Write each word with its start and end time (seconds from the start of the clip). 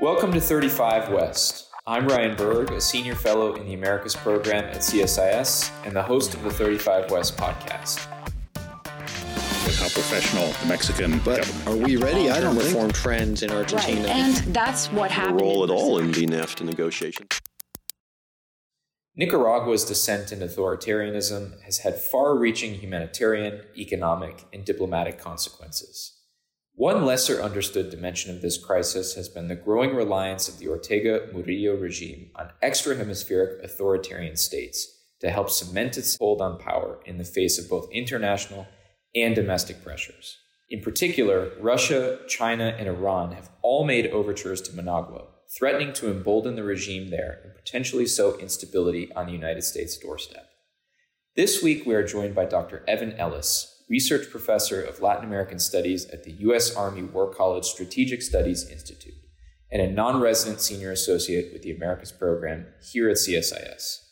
Welcome 0.00 0.30
to 0.34 0.40
35 0.40 1.08
West. 1.08 1.70
I'm 1.84 2.06
Ryan 2.06 2.36
Berg, 2.36 2.70
a 2.70 2.80
senior 2.80 3.16
fellow 3.16 3.56
in 3.56 3.66
the 3.66 3.74
Americas 3.74 4.14
program 4.14 4.66
at 4.66 4.76
CSIS 4.76 5.72
and 5.84 5.96
the 5.96 6.02
host 6.04 6.34
of 6.34 6.44
the 6.44 6.50
35 6.50 7.10
West 7.10 7.36
podcast. 7.36 7.98
How 8.54 9.88
professional 9.88 10.52
the 10.52 10.66
Mexican 10.68 11.18
but 11.24 11.38
government. 11.38 11.66
Are 11.66 11.76
we 11.84 11.96
ready? 11.96 12.30
I 12.30 12.38
don't 12.38 12.56
reform 12.56 12.90
think. 12.90 12.94
trends 12.94 13.42
in 13.42 13.50
Argentina. 13.50 14.02
Right. 14.02 14.10
And 14.10 14.34
that's 14.54 14.86
what 14.92 15.10
happened. 15.10 15.40
role 15.40 15.64
in 15.64 15.70
at 15.70 15.74
all 15.74 15.98
in 15.98 16.12
the 16.12 16.26
NAFTA 16.26 16.64
negotiations. 16.64 17.40
Nicaragua's 19.16 19.84
descent 19.84 20.30
into 20.30 20.44
authoritarianism 20.46 21.60
has 21.62 21.78
had 21.78 21.96
far 21.96 22.36
reaching 22.36 22.74
humanitarian, 22.74 23.62
economic, 23.76 24.44
and 24.52 24.64
diplomatic 24.64 25.18
consequences. 25.18 26.17
One 26.78 27.04
lesser 27.04 27.42
understood 27.42 27.90
dimension 27.90 28.32
of 28.32 28.40
this 28.40 28.56
crisis 28.56 29.16
has 29.16 29.28
been 29.28 29.48
the 29.48 29.56
growing 29.56 29.96
reliance 29.96 30.48
of 30.48 30.60
the 30.60 30.68
Ortega 30.68 31.26
Murillo 31.32 31.74
regime 31.74 32.30
on 32.36 32.52
extra 32.62 32.94
hemispheric 32.94 33.64
authoritarian 33.64 34.36
states 34.36 34.86
to 35.18 35.28
help 35.28 35.50
cement 35.50 35.98
its 35.98 36.16
hold 36.16 36.40
on 36.40 36.56
power 36.56 37.00
in 37.04 37.18
the 37.18 37.24
face 37.24 37.58
of 37.58 37.68
both 37.68 37.90
international 37.90 38.68
and 39.12 39.34
domestic 39.34 39.82
pressures. 39.82 40.36
In 40.70 40.80
particular, 40.80 41.50
Russia, 41.58 42.20
China, 42.28 42.72
and 42.78 42.86
Iran 42.86 43.32
have 43.32 43.50
all 43.60 43.84
made 43.84 44.06
overtures 44.12 44.62
to 44.62 44.76
Managua, 44.76 45.24
threatening 45.58 45.92
to 45.94 46.08
embolden 46.08 46.54
the 46.54 46.62
regime 46.62 47.10
there 47.10 47.40
and 47.42 47.56
potentially 47.56 48.06
sow 48.06 48.38
instability 48.38 49.10
on 49.14 49.26
the 49.26 49.32
United 49.32 49.62
States 49.62 49.98
doorstep. 49.98 50.48
This 51.34 51.60
week, 51.60 51.84
we 51.84 51.96
are 51.96 52.06
joined 52.06 52.36
by 52.36 52.44
Dr. 52.44 52.84
Evan 52.86 53.14
Ellis, 53.14 53.77
research 53.88 54.30
professor 54.30 54.82
of 54.82 55.00
Latin 55.00 55.24
American 55.24 55.58
Studies 55.58 56.06
at 56.10 56.24
the 56.24 56.32
U.S. 56.32 56.74
Army 56.74 57.02
War 57.02 57.32
College 57.32 57.64
Strategic 57.64 58.22
Studies 58.22 58.68
Institute, 58.68 59.14
and 59.70 59.82
a 59.82 59.90
non 59.90 60.20
resident 60.20 60.60
senior 60.60 60.92
associate 60.92 61.52
with 61.52 61.62
the 61.62 61.74
Americas 61.74 62.12
program 62.12 62.66
here 62.92 63.08
at 63.08 63.16
CSIS. 63.16 64.04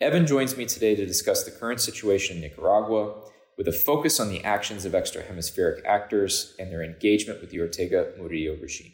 Evan 0.00 0.26
joins 0.26 0.56
me 0.56 0.66
today 0.66 0.94
to 0.94 1.06
discuss 1.06 1.44
the 1.44 1.50
current 1.50 1.80
situation 1.80 2.36
in 2.36 2.42
Nicaragua 2.42 3.22
with 3.56 3.66
a 3.66 3.72
focus 3.72 4.20
on 4.20 4.28
the 4.28 4.44
actions 4.44 4.84
of 4.84 4.94
extra 4.94 5.22
hemispheric 5.22 5.82
actors 5.86 6.54
and 6.58 6.70
their 6.70 6.82
engagement 6.82 7.40
with 7.40 7.50
the 7.50 7.60
Ortega 7.60 8.12
Murillo 8.18 8.56
regime. 8.60 8.92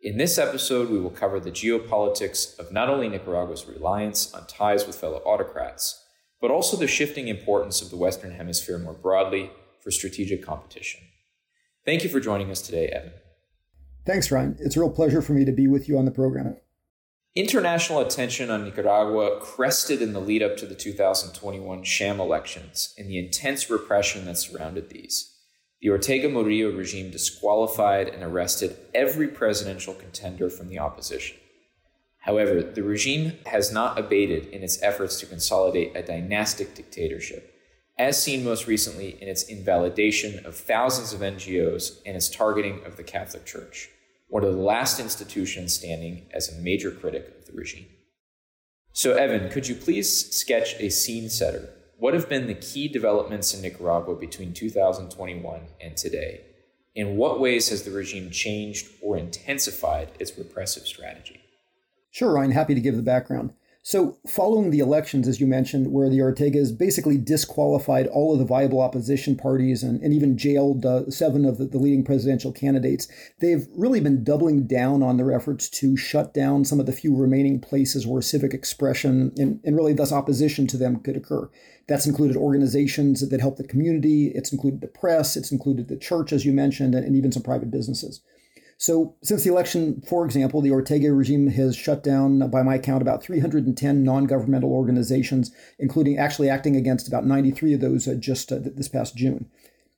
In 0.00 0.16
this 0.16 0.38
episode, 0.38 0.90
we 0.90 0.98
will 0.98 1.10
cover 1.10 1.38
the 1.38 1.50
geopolitics 1.50 2.58
of 2.58 2.72
not 2.72 2.88
only 2.88 3.08
Nicaragua's 3.08 3.66
reliance 3.66 4.32
on 4.32 4.46
ties 4.46 4.86
with 4.86 4.96
fellow 4.96 5.18
autocrats, 5.18 6.01
but 6.42 6.50
also 6.50 6.76
the 6.76 6.88
shifting 6.88 7.28
importance 7.28 7.80
of 7.80 7.88
the 7.88 7.96
Western 7.96 8.32
Hemisphere 8.32 8.76
more 8.76 8.92
broadly 8.92 9.52
for 9.80 9.92
strategic 9.92 10.44
competition. 10.44 11.00
Thank 11.86 12.02
you 12.02 12.10
for 12.10 12.18
joining 12.18 12.50
us 12.50 12.60
today, 12.60 12.88
Evan. 12.88 13.12
Thanks, 14.04 14.30
Ryan. 14.30 14.56
It's 14.58 14.76
a 14.76 14.80
real 14.80 14.90
pleasure 14.90 15.22
for 15.22 15.32
me 15.32 15.44
to 15.44 15.52
be 15.52 15.68
with 15.68 15.88
you 15.88 15.96
on 15.96 16.04
the 16.04 16.10
program. 16.10 16.56
International 17.36 18.00
attention 18.00 18.50
on 18.50 18.64
Nicaragua 18.64 19.38
crested 19.40 20.02
in 20.02 20.12
the 20.12 20.20
lead 20.20 20.42
up 20.42 20.56
to 20.58 20.66
the 20.66 20.74
2021 20.74 21.84
sham 21.84 22.20
elections 22.20 22.92
and 22.98 23.08
the 23.08 23.18
intense 23.18 23.70
repression 23.70 24.24
that 24.24 24.36
surrounded 24.36 24.90
these. 24.90 25.32
The 25.80 25.90
Ortega 25.90 26.28
Murillo 26.28 26.76
regime 26.76 27.10
disqualified 27.10 28.08
and 28.08 28.22
arrested 28.22 28.76
every 28.94 29.28
presidential 29.28 29.94
contender 29.94 30.50
from 30.50 30.68
the 30.68 30.80
opposition. 30.80 31.38
However, 32.22 32.62
the 32.62 32.84
regime 32.84 33.32
has 33.46 33.72
not 33.72 33.98
abated 33.98 34.46
in 34.46 34.62
its 34.62 34.80
efforts 34.80 35.18
to 35.18 35.26
consolidate 35.26 35.96
a 35.96 36.02
dynastic 36.02 36.72
dictatorship, 36.74 37.52
as 37.98 38.22
seen 38.22 38.44
most 38.44 38.68
recently 38.68 39.20
in 39.20 39.28
its 39.28 39.42
invalidation 39.42 40.46
of 40.46 40.56
thousands 40.56 41.12
of 41.12 41.20
NGOs 41.20 42.00
and 42.06 42.16
its 42.16 42.28
targeting 42.28 42.80
of 42.84 42.96
the 42.96 43.02
Catholic 43.02 43.44
Church, 43.44 43.90
one 44.28 44.44
of 44.44 44.52
the 44.54 44.60
last 44.60 45.00
institutions 45.00 45.74
standing 45.74 46.26
as 46.32 46.48
a 46.48 46.60
major 46.60 46.92
critic 46.92 47.34
of 47.40 47.46
the 47.46 47.52
regime. 47.54 47.86
So, 48.92 49.14
Evan, 49.14 49.50
could 49.50 49.66
you 49.66 49.74
please 49.74 50.32
sketch 50.32 50.74
a 50.78 50.90
scene 50.90 51.28
setter? 51.28 51.70
What 51.98 52.14
have 52.14 52.28
been 52.28 52.46
the 52.46 52.54
key 52.54 52.86
developments 52.86 53.52
in 53.52 53.62
Nicaragua 53.62 54.14
between 54.14 54.54
2021 54.54 55.60
and 55.80 55.96
today? 55.96 56.42
In 56.94 57.16
what 57.16 57.40
ways 57.40 57.70
has 57.70 57.82
the 57.82 57.90
regime 57.90 58.30
changed 58.30 58.88
or 59.02 59.16
intensified 59.16 60.12
its 60.20 60.38
repressive 60.38 60.86
strategy? 60.86 61.41
Sure, 62.12 62.34
Ryan, 62.34 62.50
happy 62.50 62.74
to 62.74 62.80
give 62.80 62.94
the 62.94 63.02
background. 63.02 63.54
So, 63.84 64.18
following 64.28 64.70
the 64.70 64.80
elections, 64.80 65.26
as 65.26 65.40
you 65.40 65.46
mentioned, 65.46 65.90
where 65.90 66.10
the 66.10 66.18
Ortegas 66.18 66.76
basically 66.76 67.16
disqualified 67.16 68.06
all 68.06 68.34
of 68.34 68.38
the 68.38 68.44
viable 68.44 68.80
opposition 68.82 69.34
parties 69.34 69.82
and, 69.82 70.00
and 70.02 70.12
even 70.12 70.36
jailed 70.36 70.84
uh, 70.84 71.10
seven 71.10 71.46
of 71.46 71.56
the, 71.56 71.64
the 71.64 71.78
leading 71.78 72.04
presidential 72.04 72.52
candidates, 72.52 73.08
they've 73.40 73.66
really 73.74 73.98
been 73.98 74.22
doubling 74.22 74.66
down 74.66 75.02
on 75.02 75.16
their 75.16 75.32
efforts 75.32 75.70
to 75.70 75.96
shut 75.96 76.34
down 76.34 76.66
some 76.66 76.78
of 76.78 76.84
the 76.84 76.92
few 76.92 77.16
remaining 77.16 77.58
places 77.58 78.06
where 78.06 78.20
civic 78.20 78.52
expression 78.52 79.32
and, 79.38 79.58
and 79.64 79.74
really 79.74 79.94
thus 79.94 80.12
opposition 80.12 80.66
to 80.66 80.76
them 80.76 81.00
could 81.00 81.16
occur. 81.16 81.50
That's 81.88 82.06
included 82.06 82.36
organizations 82.36 83.26
that 83.26 83.40
help 83.40 83.56
the 83.56 83.66
community, 83.66 84.28
it's 84.34 84.52
included 84.52 84.82
the 84.82 84.86
press, 84.86 85.34
it's 85.34 85.50
included 85.50 85.88
the 85.88 85.96
church, 85.96 86.30
as 86.32 86.44
you 86.44 86.52
mentioned, 86.52 86.94
and, 86.94 87.06
and 87.06 87.16
even 87.16 87.32
some 87.32 87.42
private 87.42 87.70
businesses. 87.70 88.20
So, 88.82 89.14
since 89.22 89.44
the 89.44 89.50
election, 89.50 90.02
for 90.08 90.24
example, 90.24 90.60
the 90.60 90.72
Ortega 90.72 91.12
regime 91.12 91.46
has 91.46 91.76
shut 91.76 92.02
down, 92.02 92.50
by 92.50 92.64
my 92.64 92.78
count, 92.78 93.00
about 93.00 93.22
310 93.22 94.02
non 94.02 94.24
governmental 94.24 94.72
organizations, 94.72 95.52
including 95.78 96.18
actually 96.18 96.48
acting 96.48 96.74
against 96.74 97.06
about 97.06 97.24
93 97.24 97.74
of 97.74 97.80
those 97.80 98.08
uh, 98.08 98.14
just 98.14 98.50
uh, 98.50 98.58
this 98.60 98.88
past 98.88 99.14
June. 99.14 99.48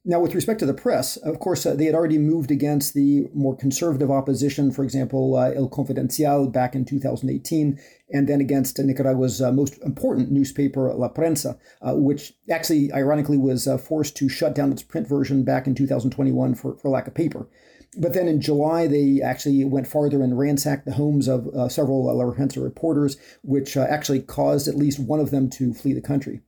Now, 0.04 0.20
with 0.20 0.34
respect 0.34 0.60
to 0.60 0.66
the 0.66 0.74
press, 0.74 1.16
of 1.16 1.38
course, 1.38 1.64
uh, 1.64 1.74
they 1.74 1.86
had 1.86 1.94
already 1.94 2.18
moved 2.18 2.50
against 2.50 2.92
the 2.92 3.26
more 3.32 3.56
conservative 3.56 4.10
opposition, 4.10 4.70
for 4.70 4.84
example, 4.84 5.34
uh, 5.34 5.52
El 5.52 5.70
Confidencial 5.70 6.52
back 6.52 6.74
in 6.74 6.84
2018, 6.84 7.80
and 8.12 8.28
then 8.28 8.42
against 8.42 8.78
Nicaragua's 8.78 9.40
uh, 9.40 9.50
most 9.50 9.78
important 9.78 10.30
newspaper, 10.30 10.92
La 10.92 11.08
Prensa, 11.08 11.58
uh, 11.80 11.94
which 11.94 12.34
actually, 12.50 12.92
ironically, 12.92 13.38
was 13.38 13.66
forced 13.82 14.14
to 14.18 14.28
shut 14.28 14.54
down 14.54 14.70
its 14.70 14.82
print 14.82 15.08
version 15.08 15.42
back 15.42 15.66
in 15.66 15.74
2021 15.74 16.54
for, 16.54 16.76
for 16.76 16.90
lack 16.90 17.08
of 17.08 17.14
paper. 17.14 17.48
But 17.97 18.12
then 18.12 18.28
in 18.28 18.41
July, 18.41 18.87
they 18.87 19.21
actually 19.22 19.65
went 19.65 19.87
farther 19.87 20.22
and 20.22 20.38
ransacked 20.38 20.84
the 20.84 20.94
homes 20.94 21.28
of 21.28 21.49
uh, 21.49 21.69
several 21.69 22.09
uh, 22.09 22.15
La 22.15 22.25
Prensa 22.32 22.62
reporters, 22.62 23.16
which 23.43 23.77
uh, 23.77 23.87
actually 23.88 24.21
caused 24.21 24.69
at 24.69 24.77
least 24.77 24.99
one 24.99 25.21
of 25.21 25.31
them 25.31 25.49
to 25.50 25.72
flee 25.75 25.93
the 25.93 26.00
country. 26.00 26.41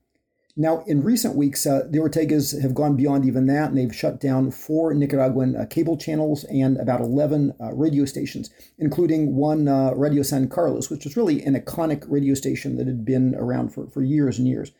Now, 0.59 0.83
in 0.87 1.03
recent 1.03 1.37
weeks, 1.37 1.67
uh, 1.67 1.83
the 1.91 1.99
Ortegas 1.99 2.61
have 2.63 2.75
gone 2.75 2.97
beyond 2.97 3.27
even 3.27 3.47
that, 3.47 3.69
and 3.69 3.77
they've 3.77 3.95
shut 3.95 4.19
down 4.19 4.51
four 4.51 4.95
Nicaraguan 4.95 5.55
uh, 5.55 5.67
cable 5.67 5.99
channels 5.99 6.45
and 6.45 6.79
about 6.79 7.03
11 7.03 7.53
uh, 7.61 7.75
radio 7.75 8.07
stations, 8.07 8.49
including 8.79 9.37
one 9.37 9.67
Radio 9.99 10.23
San 10.23 10.49
Carlos, 10.49 10.89
which 10.89 11.05
was 11.05 11.17
really 11.17 11.43
an 11.43 11.55
iconic 11.55 12.05
radio 12.09 12.33
station 12.33 12.77
that 12.79 12.87
had 12.87 13.05
been 13.05 13.35
around 13.35 13.75
for, 13.75 13.87
for 13.89 14.03
years 14.03 14.39
and 14.39 14.49
years. 14.49 14.73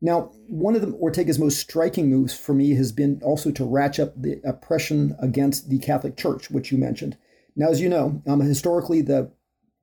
Now, 0.00 0.30
one 0.46 0.76
of 0.76 0.82
the 0.82 0.92
Ortega's 0.92 1.38
most 1.38 1.58
striking 1.58 2.08
moves 2.08 2.36
for 2.36 2.54
me 2.54 2.74
has 2.74 2.92
been 2.92 3.20
also 3.22 3.50
to 3.50 3.64
ratchet 3.64 4.08
up 4.08 4.22
the 4.22 4.40
oppression 4.44 5.16
against 5.20 5.68
the 5.70 5.78
Catholic 5.78 6.16
Church, 6.16 6.50
which 6.50 6.70
you 6.70 6.78
mentioned. 6.78 7.16
Now, 7.56 7.68
as 7.70 7.80
you 7.80 7.88
know, 7.88 8.22
um, 8.26 8.40
historically 8.40 9.02
the 9.02 9.32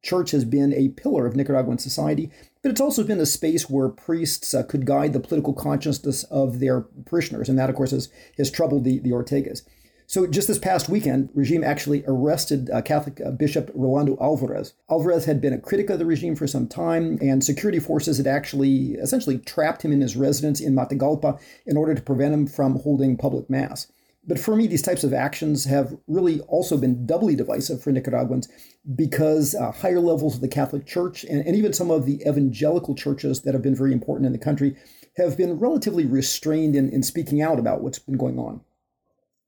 church 0.02 0.32
has 0.32 0.46
been 0.46 0.74
a 0.74 0.90
pillar 0.90 1.26
of 1.26 1.36
Nicaraguan 1.36 1.80
society, 1.80 2.32
but 2.62 2.72
it's 2.72 2.80
also 2.80 3.04
been 3.04 3.20
a 3.20 3.26
space 3.26 3.70
where 3.70 3.90
priests 3.90 4.54
uh, 4.54 4.64
could 4.64 4.86
guide 4.86 5.12
the 5.12 5.20
political 5.20 5.54
consciousness 5.54 6.24
of 6.26 6.60
their 6.60 6.82
parishioners, 7.06 7.50
and 7.50 7.60
that, 7.60 7.70
of 7.70 7.76
course, 7.76 7.92
has, 7.92 8.10
has 8.38 8.50
troubled 8.50 8.86
the, 8.86 9.00
the 9.00 9.12
Ortegas. 9.12 9.64
So 10.08 10.28
just 10.28 10.48
this 10.48 10.60
past 10.60 10.88
weekend, 10.88 11.30
regime 11.34 11.64
actually 11.64 12.04
arrested 12.08 12.70
uh, 12.70 12.82
Catholic 12.84 13.20
uh, 13.26 13.32
Bishop 13.32 13.72
Rolando 13.74 14.18
Alvarez. 14.22 14.74
Alvarez 14.90 15.26
had 15.26 15.42
been 15.42 15.54
a 15.54 15.60
critic 15.60 15.90
of 15.90 15.98
the 15.98 16.06
regime 16.06 16.36
for 16.36 16.46
some 16.46 16.68
time, 16.68 17.18
and 17.22 17.44
security 17.44 17.80
forces 17.80 18.18
had 18.18 18.28
actually 18.28 18.94
essentially 18.94 19.40
trapped 19.40 19.84
him 19.84 19.92
in 19.92 20.02
his 20.02 20.16
residence 20.16 20.62
in 20.62 20.76
Matagalpa 20.76 21.42
in 21.66 21.76
order 21.76 21.96
to 21.96 22.02
prevent 22.02 22.36
him 22.36 22.46
from 22.46 22.80
holding 22.80 23.18
public 23.18 23.50
mass. 23.50 23.92
But 24.28 24.40
for 24.40 24.56
me, 24.56 24.68
these 24.68 24.82
types 24.82 25.04
of 25.04 25.14
actions 25.14 25.66
have 25.66 25.96
really 26.08 26.40
also 26.42 26.78
been 26.78 27.06
doubly 27.06 27.36
divisive 27.36 27.82
for 27.82 27.92
Nicaraguans 27.92 28.48
because 28.96 29.56
uh, 29.56 29.72
higher 29.72 30.00
levels 30.00 30.36
of 30.36 30.42
the 30.42 30.48
Catholic 30.48 30.86
Church 30.86 31.24
and, 31.24 31.46
and 31.46 31.56
even 31.56 31.74
some 31.74 31.92
of 31.92 32.06
the 32.06 32.22
evangelical 32.28 32.96
churches 32.96 33.42
that 33.42 33.54
have 33.54 33.64
been 33.64 33.76
very 33.76 33.94
important 33.94 34.26
in 34.26 34.34
the 34.34 34.40
country 34.40 34.76
have 35.18 35.38
been 35.38 35.60
relatively 35.60 36.06
restrained 36.06 36.76
in, 36.76 36.90
in 36.90 37.04
speaking 37.04 37.42
out 37.42 37.60
about 37.60 37.82
what's 37.82 38.00
been 38.00 38.18
going 38.18 38.40
on. 38.40 38.62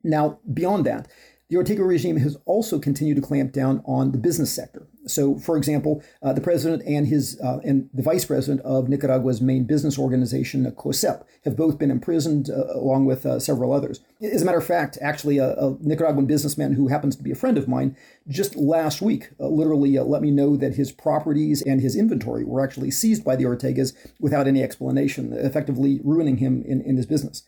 Now, 0.03 0.39
beyond 0.53 0.85
that, 0.85 1.07
the 1.49 1.55
Ortega 1.55 1.83
regime 1.83 2.17
has 2.17 2.37
also 2.45 2.77
continued 2.77 3.15
to 3.15 3.21
clamp 3.21 3.53
down 3.53 3.81
on 3.85 4.11
the 4.11 4.17
business 4.17 4.53
sector. 4.53 4.85
So, 5.05 5.39
for 5.39 5.55
example, 5.55 6.03
uh, 6.21 6.33
the 6.33 6.41
president 6.41 6.83
and 6.85 7.07
his 7.07 7.39
uh, 7.39 7.59
and 7.63 7.89
the 7.93 8.03
vice 8.03 8.25
president 8.25 8.59
of 8.65 8.89
Nicaragua's 8.89 9.39
main 9.39 9.63
business 9.63 9.97
organization, 9.97 10.69
COSEP, 10.71 11.23
have 11.45 11.55
both 11.55 11.77
been 11.77 11.89
imprisoned 11.89 12.49
uh, 12.49 12.73
along 12.73 13.05
with 13.05 13.25
uh, 13.25 13.39
several 13.39 13.71
others. 13.71 14.01
As 14.21 14.41
a 14.41 14.45
matter 14.45 14.57
of 14.57 14.67
fact, 14.67 14.97
actually, 15.01 15.37
a, 15.37 15.53
a, 15.53 15.77
Nicaraguan 15.79 16.25
businessman 16.25 16.73
who 16.73 16.89
happens 16.89 17.15
to 17.15 17.23
be 17.23 17.31
a 17.31 17.35
friend 17.35 17.57
of 17.57 17.69
mine 17.69 17.95
just 18.27 18.57
last 18.57 19.01
week 19.01 19.29
uh, 19.39 19.47
literally 19.47 19.97
uh, 19.97 20.03
let 20.03 20.21
me 20.21 20.31
know 20.31 20.57
that 20.57 20.75
his 20.75 20.91
properties 20.91 21.61
and 21.61 21.79
his 21.79 21.95
inventory 21.95 22.43
were 22.43 22.61
actually 22.61 22.91
seized 22.91 23.23
by 23.23 23.37
the 23.37 23.45
Ortegas 23.45 23.93
without 24.19 24.47
any 24.47 24.61
explanation, 24.61 25.31
effectively 25.31 26.01
ruining 26.03 26.37
him 26.37 26.63
in, 26.63 26.81
in 26.81 26.97
his 26.97 27.05
business. 27.05 27.43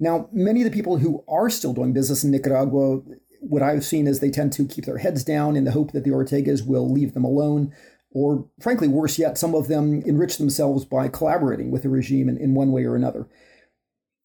Now, 0.00 0.28
many 0.32 0.62
of 0.62 0.70
the 0.70 0.74
people 0.74 0.98
who 0.98 1.22
are 1.28 1.50
still 1.50 1.74
doing 1.74 1.92
business 1.92 2.24
in 2.24 2.30
Nicaragua 2.30 3.02
what 3.40 3.62
I've 3.62 3.84
seen 3.84 4.06
is 4.06 4.20
they 4.20 4.30
tend 4.30 4.52
to 4.54 4.66
keep 4.66 4.84
their 4.84 4.98
heads 4.98 5.24
down 5.24 5.56
in 5.56 5.64
the 5.64 5.72
hope 5.72 5.92
that 5.92 6.04
the 6.04 6.10
Ortegas 6.10 6.66
will 6.66 6.90
leave 6.90 7.14
them 7.14 7.24
alone. 7.24 7.72
Or, 8.12 8.48
frankly, 8.60 8.88
worse 8.88 9.18
yet, 9.18 9.38
some 9.38 9.54
of 9.54 9.68
them 9.68 10.02
enrich 10.02 10.36
themselves 10.36 10.84
by 10.84 11.08
collaborating 11.08 11.70
with 11.70 11.82
the 11.82 11.88
regime 11.88 12.28
in, 12.28 12.36
in 12.36 12.54
one 12.54 12.72
way 12.72 12.84
or 12.84 12.96
another. 12.96 13.28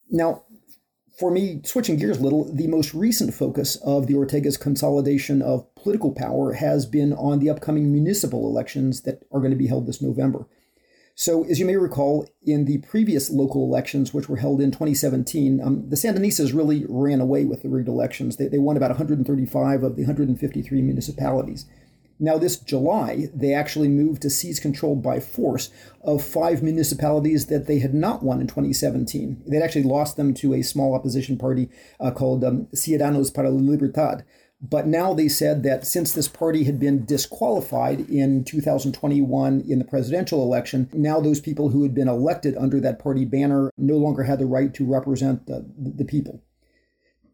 Now, 0.09 0.43
for 1.17 1.31
me, 1.31 1.61
switching 1.63 1.95
gears 1.95 2.17
a 2.17 2.21
little, 2.21 2.53
the 2.53 2.67
most 2.67 2.93
recent 2.93 3.33
focus 3.33 3.77
of 3.77 4.07
the 4.07 4.15
Ortega's 4.15 4.57
consolidation 4.57 5.41
of 5.41 5.73
political 5.75 6.11
power 6.11 6.53
has 6.53 6.85
been 6.85 7.13
on 7.13 7.39
the 7.39 7.49
upcoming 7.49 7.91
municipal 7.91 8.47
elections 8.49 9.03
that 9.03 9.23
are 9.31 9.39
going 9.39 9.51
to 9.51 9.57
be 9.57 9.67
held 9.67 9.87
this 9.87 10.01
November. 10.01 10.45
So, 11.17 11.45
as 11.45 11.59
you 11.59 11.65
may 11.65 11.77
recall, 11.77 12.27
in 12.43 12.65
the 12.65 12.79
previous 12.79 13.29
local 13.29 13.63
elections, 13.63 14.13
which 14.13 14.27
were 14.27 14.35
held 14.35 14.59
in 14.59 14.71
2017, 14.71 15.61
um, 15.61 15.89
the 15.89 15.95
Sandinistas 15.95 16.53
really 16.53 16.85
ran 16.89 17.21
away 17.21 17.45
with 17.45 17.63
the 17.63 17.69
rigged 17.69 17.87
elections. 17.87 18.35
They, 18.35 18.49
they 18.49 18.57
won 18.57 18.75
about 18.75 18.89
135 18.89 19.83
of 19.83 19.95
the 19.95 20.01
153 20.01 20.81
municipalities. 20.81 21.67
Now, 22.19 22.37
this 22.37 22.57
July, 22.57 23.29
they 23.33 23.53
actually 23.53 23.87
moved 23.87 24.21
to 24.23 24.29
seize 24.29 24.59
control 24.59 24.97
by 24.97 25.21
force 25.21 25.69
of 26.01 26.21
five 26.21 26.61
municipalities 26.61 27.45
that 27.47 27.65
they 27.65 27.79
had 27.79 27.93
not 27.93 28.21
won 28.21 28.41
in 28.41 28.47
2017. 28.47 29.43
They'd 29.47 29.61
actually 29.61 29.83
lost 29.83 30.17
them 30.17 30.33
to 30.35 30.53
a 30.53 30.63
small 30.63 30.95
opposition 30.95 31.37
party 31.37 31.69
uh, 31.97 32.11
called 32.11 32.43
um, 32.43 32.67
Ciudadanos 32.75 33.33
para 33.33 33.49
la 33.49 33.59
Libertad. 33.59 34.25
But 34.61 34.87
now 34.87 35.13
they 35.13 35.27
said 35.27 35.63
that 35.63 35.85
since 35.85 36.11
this 36.11 36.27
party 36.27 36.63
had 36.63 36.79
been 36.79 37.05
disqualified 37.05 38.09
in 38.09 38.43
2021 38.43 39.65
in 39.67 39.79
the 39.79 39.85
presidential 39.85 40.41
election, 40.41 40.89
now 40.93 41.19
those 41.19 41.39
people 41.39 41.69
who 41.69 41.83
had 41.83 41.93
been 41.93 42.07
elected 42.07 42.55
under 42.57 42.79
that 42.79 42.99
party 42.99 43.25
banner 43.25 43.69
no 43.77 43.97
longer 43.97 44.23
had 44.23 44.39
the 44.39 44.45
right 44.45 44.73
to 44.73 44.85
represent 44.85 45.45
the, 45.45 45.65
the 45.77 46.05
people. 46.05 46.41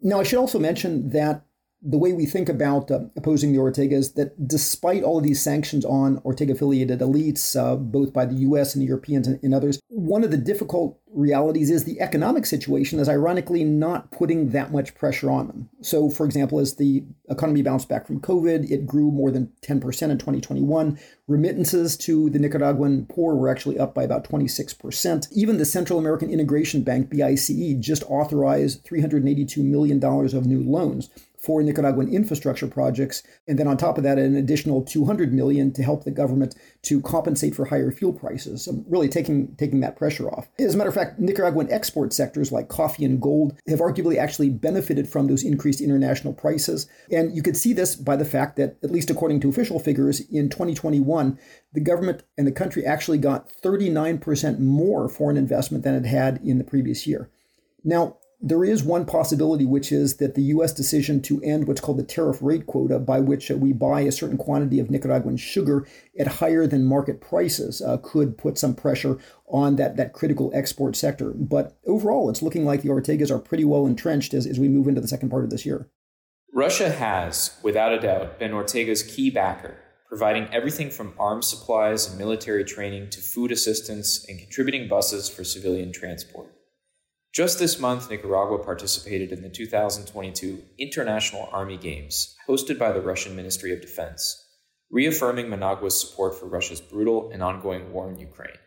Now, 0.01 0.19
I 0.19 0.23
should 0.23 0.39
also 0.39 0.59
mention 0.59 1.12
that 1.12 1.45
the 1.81 1.98
way 1.98 2.13
we 2.13 2.25
think 2.25 2.48
about 2.48 2.92
uh, 2.92 3.00
opposing 3.18 3.51
the 3.51 3.57
Ortegas 3.57 4.13
that 4.13 4.48
despite 4.48 5.04
all 5.04 5.18
of 5.18 5.24
these 5.24 5.42
sanctions 5.42 5.83
on 5.83 6.22
Ortega 6.24 6.54
affiliated 6.54 7.00
elites, 7.00 7.60
uh, 7.60 7.75
both 7.75 8.13
by 8.13 8.25
the 8.25 8.36
US 8.36 8.75
and 8.75 8.83
the 8.83 8.88
Europeans 8.88 9.28
and, 9.28 9.39
and, 9.42 9.54
others, 9.54 9.81
one 9.88 10.24
of 10.24 10.30
the 10.30 10.38
difficult 10.38 11.00
realities 11.12 11.72
is 11.72 11.83
the 11.83 12.00
economic 12.00 12.45
situation 12.45 13.00
is 13.00 13.10
ironically 13.10 13.63
not 13.63 14.12
putting 14.12 14.51
that 14.51 14.72
much 14.72 14.94
pressure 14.94 15.31
on 15.31 15.48
them. 15.48 15.69
So, 15.81 16.10
for 16.10 16.25
example, 16.25 16.60
as 16.60 16.75
the 16.75 17.04
economy 17.30 17.63
bounced 17.63 17.89
back 17.89 18.06
from 18.06 18.22
COVID, 18.22 18.69
it 18.69 18.86
grew 18.86 19.10
more 19.10 19.31
than 19.31 19.51
10% 19.63 19.75
in 19.75 19.81
2021. 20.18 21.00
Remittances 21.28 21.98
to 21.98 22.30
the 22.30 22.39
Nicaraguan 22.39 23.07
poor 23.07 23.36
were 23.36 23.50
actually 23.50 23.80
up 23.80 23.95
by 23.95 24.04
about 24.04 24.30
26%. 24.30 25.28
Even 25.31 25.57
the 25.57 25.66
Central 25.66 25.98
American 25.98 26.30
Integration 26.30 26.83
Bank, 26.83 27.10
BCIE, 27.10 27.80
just 27.80 28.04
authorized 28.04 28.86
$382 28.86 29.57
million 29.57 30.04
of 30.04 30.45
new 30.45 30.62
loans 30.62 31.10
for 31.41 31.63
Nicaraguan 31.63 32.13
infrastructure 32.13 32.67
projects, 32.67 33.23
and 33.47 33.57
then 33.57 33.67
on 33.67 33.77
top 33.77 33.97
of 33.97 34.03
that, 34.03 34.19
an 34.19 34.35
additional 34.35 34.83
200 34.83 35.33
million 35.33 35.73
to 35.73 35.83
help 35.83 36.03
the 36.03 36.11
government 36.11 36.55
to 36.83 37.01
compensate 37.01 37.55
for 37.55 37.65
higher 37.65 37.91
fuel 37.91 38.13
prices, 38.13 38.69
really 38.88 39.09
taking 39.09 39.55
taking 39.55 39.79
that 39.79 39.95
pressure 39.95 40.29
off. 40.29 40.47
As 40.59 40.75
a 40.75 40.77
matter 40.77 40.89
of 40.89 40.95
fact, 40.95 41.19
Nicaraguan 41.19 41.71
export 41.71 42.13
sectors 42.13 42.51
like 42.51 42.69
coffee 42.69 43.05
and 43.05 43.21
gold 43.21 43.57
have 43.67 43.79
arguably 43.79 44.17
actually 44.17 44.49
benefited 44.49 45.09
from 45.09 45.27
those 45.27 45.43
increased 45.43 45.81
international 45.81 46.33
prices, 46.33 46.88
and 47.11 47.35
you 47.35 47.41
could 47.41 47.57
see 47.57 47.73
this 47.73 47.95
by 47.95 48.15
the 48.15 48.25
fact 48.25 48.55
that, 48.57 48.77
at 48.83 48.91
least 48.91 49.09
according 49.09 49.39
to 49.41 49.49
official 49.49 49.79
figures, 49.79 50.19
in 50.29 50.49
2021, 50.49 51.39
the 51.73 51.79
government 51.79 52.23
and 52.37 52.45
the 52.45 52.51
country 52.51 52.85
actually 52.85 53.17
got 53.17 53.49
39% 53.63 54.59
more 54.59 55.09
foreign 55.09 55.37
investment 55.37 55.83
than 55.83 55.95
it 55.95 56.05
had 56.05 56.39
in 56.44 56.57
the 56.57 56.63
previous 56.63 57.07
year. 57.07 57.29
Now, 57.83 58.17
there 58.41 58.63
is 58.63 58.83
one 58.83 59.05
possibility, 59.05 59.65
which 59.65 59.91
is 59.91 60.17
that 60.17 60.33
the 60.33 60.41
U.S. 60.43 60.73
decision 60.73 61.21
to 61.23 61.39
end 61.41 61.67
what's 61.67 61.79
called 61.79 61.99
the 61.99 62.03
tariff 62.03 62.41
rate 62.41 62.65
quota, 62.65 62.97
by 62.97 63.19
which 63.19 63.51
uh, 63.51 63.55
we 63.55 63.71
buy 63.71 64.01
a 64.01 64.11
certain 64.11 64.38
quantity 64.38 64.79
of 64.79 64.89
Nicaraguan 64.89 65.38
sugar 65.38 65.88
at 66.19 66.27
higher 66.27 66.65
than 66.65 66.83
market 66.83 67.21
prices, 67.21 67.81
uh, 67.81 67.97
could 67.97 68.38
put 68.38 68.57
some 68.57 68.73
pressure 68.73 69.19
on 69.47 69.75
that, 69.75 69.95
that 69.97 70.13
critical 70.13 70.51
export 70.55 70.95
sector. 70.95 71.31
But 71.35 71.77
overall, 71.85 72.29
it's 72.29 72.41
looking 72.41 72.65
like 72.65 72.81
the 72.81 72.89
Ortegas 72.89 73.29
are 73.29 73.39
pretty 73.39 73.63
well 73.63 73.85
entrenched 73.85 74.33
as, 74.33 74.47
as 74.47 74.59
we 74.59 74.67
move 74.67 74.87
into 74.87 75.01
the 75.01 75.07
second 75.07 75.29
part 75.29 75.44
of 75.44 75.51
this 75.51 75.65
year. 75.65 75.89
Russia 76.53 76.89
has, 76.89 77.57
without 77.61 77.94
a 77.94 77.99
doubt, 77.99 78.39
been 78.39 78.51
Ortega's 78.51 79.03
key 79.03 79.29
backer, 79.29 79.77
providing 80.09 80.47
everything 80.51 80.89
from 80.89 81.13
arms 81.19 81.47
supplies 81.47 82.09
and 82.09 82.17
military 82.17 82.65
training 82.65 83.09
to 83.11 83.21
food 83.21 83.51
assistance 83.51 84.25
and 84.27 84.39
contributing 84.39 84.87
buses 84.87 85.29
for 85.29 85.44
civilian 85.44 85.94
transport. 85.94 86.51
Just 87.33 87.60
this 87.60 87.80
month, 87.80 88.10
Nicaragua 88.10 88.57
participated 88.57 89.31
in 89.31 89.42
the 89.42 89.48
2022 89.48 90.62
International 90.78 91.48
Army 91.54 91.78
Games, 91.78 92.36
hosted 92.45 92.78
by 92.78 92.92
the 92.92 93.00
Russian 93.00 93.38
Ministry 93.38 93.72
of 93.72 93.80
Defense, 93.80 94.45
reaffirming 94.92 95.50
Managua's 95.50 95.98
support 95.98 96.38
for 96.38 96.48
Russia's 96.48 96.81
brutal 96.81 97.31
and 97.31 97.42
ongoing 97.42 97.94
war 97.94 98.10
in 98.10 98.19
Ukraine. 98.19 98.57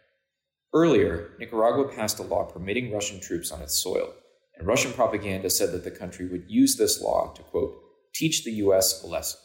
Earlier, 0.73 1.33
Nicaragua 1.39 1.93
passed 1.93 2.19
a 2.21 2.23
law 2.23 2.45
permitting 2.45 2.91
Russian 2.91 3.21
troops 3.21 3.53
on 3.53 3.61
its 3.61 3.75
soil, 3.75 4.15
and 4.57 4.67
Russian 4.67 4.95
propaganda 4.95 5.51
said 5.51 5.71
that 5.73 5.85
the 5.85 5.91
country 5.91 6.27
would 6.27 6.45
use 6.49 6.77
this 6.77 7.03
law 7.03 7.35
to, 7.35 7.43
quote, 7.43 7.75
teach 8.15 8.45
the 8.45 8.53
U.S. 8.53 9.03
a 9.05 9.07
lesson. 9.07 9.41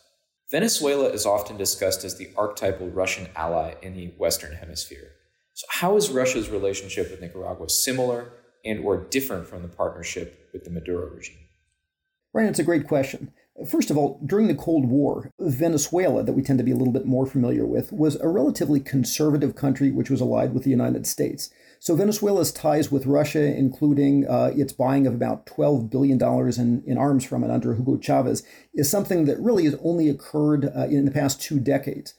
Venezuela 0.50 1.10
is 1.10 1.26
often 1.26 1.58
discussed 1.58 2.06
as 2.06 2.18
the 2.18 2.30
archetypal 2.38 2.88
Russian 2.88 3.28
ally 3.36 3.74
in 3.82 3.98
the 3.98 4.14
Western 4.18 4.54
Hemisphere. 4.54 5.12
So, 5.56 5.68
how 5.70 5.98
is 5.98 6.10
Russia's 6.10 6.50
relationship 6.50 7.12
with 7.12 7.20
Nicaragua 7.20 7.68
similar 7.68 8.32
and 8.66 8.84
or 8.84 8.98
different 8.98 9.48
from 9.48 9.62
the 9.62 9.68
partnership 9.68 10.50
with 10.54 10.64
the 10.64 10.70
Maduro 10.70 11.08
regime? 11.08 11.38
Ryan, 12.34 12.50
it's 12.50 12.60
a 12.60 12.64
great 12.64 12.88
question. 12.88 13.32
First 13.70 13.90
of 13.90 13.98
all, 13.98 14.22
during 14.26 14.48
the 14.48 14.56
Cold 14.56 14.86
War, 14.86 15.32
Venezuela, 15.40 16.24
that 16.24 16.34
we 16.34 16.44
tend 16.44 16.60
to 16.60 16.64
be 16.64 16.72
a 16.72 16.76
little 16.76 16.94
bit 16.94 17.06
more 17.06 17.26
familiar 17.26 17.66
with, 17.66 17.92
was 17.92 18.16
a 18.16 18.28
relatively 18.30 18.80
conservative 18.80 19.56
country 19.56 19.92
which 19.92 20.10
was 20.10 20.22
allied 20.22 20.54
with 20.54 20.64
the 20.64 20.70
United 20.70 21.06
States. 21.06 21.50
So 21.80 21.96
Venezuela's 21.96 22.52
ties 22.52 22.92
with 22.92 23.06
Russia, 23.06 23.44
including 23.44 24.28
uh, 24.28 24.52
its 24.56 24.72
buying 24.72 25.08
of 25.08 25.14
about 25.14 25.46
$12 25.46 25.90
billion 25.90 26.22
in, 26.22 26.84
in 26.86 26.98
arms 26.98 27.26
from 27.26 27.44
it 27.44 27.52
under 27.52 27.74
Hugo 27.74 27.98
Chavez, 27.98 28.44
is 28.74 28.90
something 28.90 29.26
that 29.26 29.40
really 29.40 29.66
has 29.66 29.76
only 29.84 30.08
occurred 30.10 30.72
uh, 30.76 30.88
in 30.88 31.06
the 31.06 31.12
past 31.12 31.42
two 31.42 31.60
decades. 31.60 32.14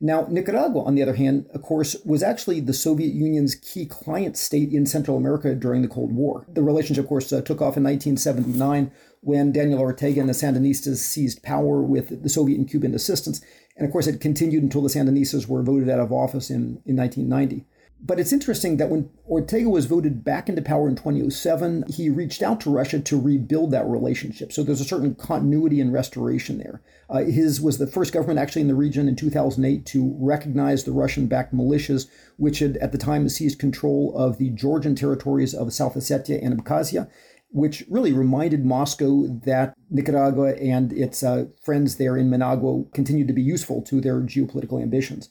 Now, 0.00 0.26
Nicaragua, 0.28 0.82
on 0.82 0.94
the 0.94 1.02
other 1.02 1.14
hand, 1.14 1.46
of 1.54 1.62
course, 1.62 1.96
was 2.04 2.22
actually 2.22 2.60
the 2.60 2.72
Soviet 2.72 3.14
Union's 3.14 3.54
key 3.54 3.86
client 3.86 4.36
state 4.36 4.72
in 4.72 4.86
Central 4.86 5.16
America 5.16 5.54
during 5.54 5.82
the 5.82 5.88
Cold 5.88 6.12
War. 6.12 6.44
The 6.52 6.62
relationship, 6.62 7.04
of 7.04 7.08
course, 7.08 7.32
uh, 7.32 7.40
took 7.40 7.62
off 7.62 7.76
in 7.76 7.84
1979 7.84 8.90
when 9.20 9.52
Daniel 9.52 9.80
Ortega 9.80 10.20
and 10.20 10.28
the 10.28 10.34
Sandinistas 10.34 10.96
seized 10.96 11.42
power 11.42 11.80
with 11.80 12.22
the 12.22 12.28
Soviet 12.28 12.58
and 12.58 12.68
Cuban 12.68 12.94
assistance. 12.94 13.40
And 13.76 13.86
of 13.86 13.92
course, 13.92 14.06
it 14.06 14.20
continued 14.20 14.62
until 14.62 14.82
the 14.82 14.88
Sandinistas 14.88 15.48
were 15.48 15.62
voted 15.62 15.88
out 15.88 16.00
of 16.00 16.12
office 16.12 16.50
in, 16.50 16.82
in 16.84 16.96
1990. 16.96 17.64
But 18.06 18.20
it's 18.20 18.34
interesting 18.34 18.76
that 18.76 18.90
when 18.90 19.08
Ortega 19.26 19.70
was 19.70 19.86
voted 19.86 20.24
back 20.24 20.50
into 20.50 20.60
power 20.60 20.88
in 20.88 20.94
2007, 20.94 21.84
he 21.88 22.10
reached 22.10 22.42
out 22.42 22.60
to 22.60 22.70
Russia 22.70 23.00
to 23.00 23.20
rebuild 23.20 23.70
that 23.70 23.86
relationship. 23.86 24.52
So 24.52 24.62
there's 24.62 24.82
a 24.82 24.84
certain 24.84 25.14
continuity 25.14 25.80
and 25.80 25.90
restoration 25.90 26.58
there. 26.58 26.82
Uh, 27.08 27.24
his 27.24 27.62
was 27.62 27.78
the 27.78 27.86
first 27.86 28.12
government 28.12 28.38
actually 28.38 28.60
in 28.60 28.68
the 28.68 28.74
region 28.74 29.08
in 29.08 29.16
2008 29.16 29.86
to 29.86 30.14
recognize 30.18 30.84
the 30.84 30.92
Russian 30.92 31.28
backed 31.28 31.54
militias, 31.54 32.06
which 32.36 32.58
had 32.58 32.76
at 32.76 32.92
the 32.92 32.98
time 32.98 33.26
seized 33.30 33.58
control 33.58 34.12
of 34.14 34.36
the 34.36 34.50
Georgian 34.50 34.94
territories 34.94 35.54
of 35.54 35.72
South 35.72 35.94
Ossetia 35.94 36.44
and 36.44 36.62
Abkhazia 36.62 37.08
which 37.54 37.84
really 37.88 38.12
reminded 38.12 38.64
Moscow 38.64 39.28
that 39.44 39.74
Nicaragua 39.88 40.56
and 40.56 40.92
its 40.92 41.22
uh, 41.22 41.44
friends 41.62 41.98
there 41.98 42.16
in 42.16 42.28
Managua 42.28 42.82
continued 42.92 43.28
to 43.28 43.32
be 43.32 43.42
useful 43.42 43.80
to 43.82 44.00
their 44.00 44.20
geopolitical 44.22 44.82
ambitions. 44.82 45.30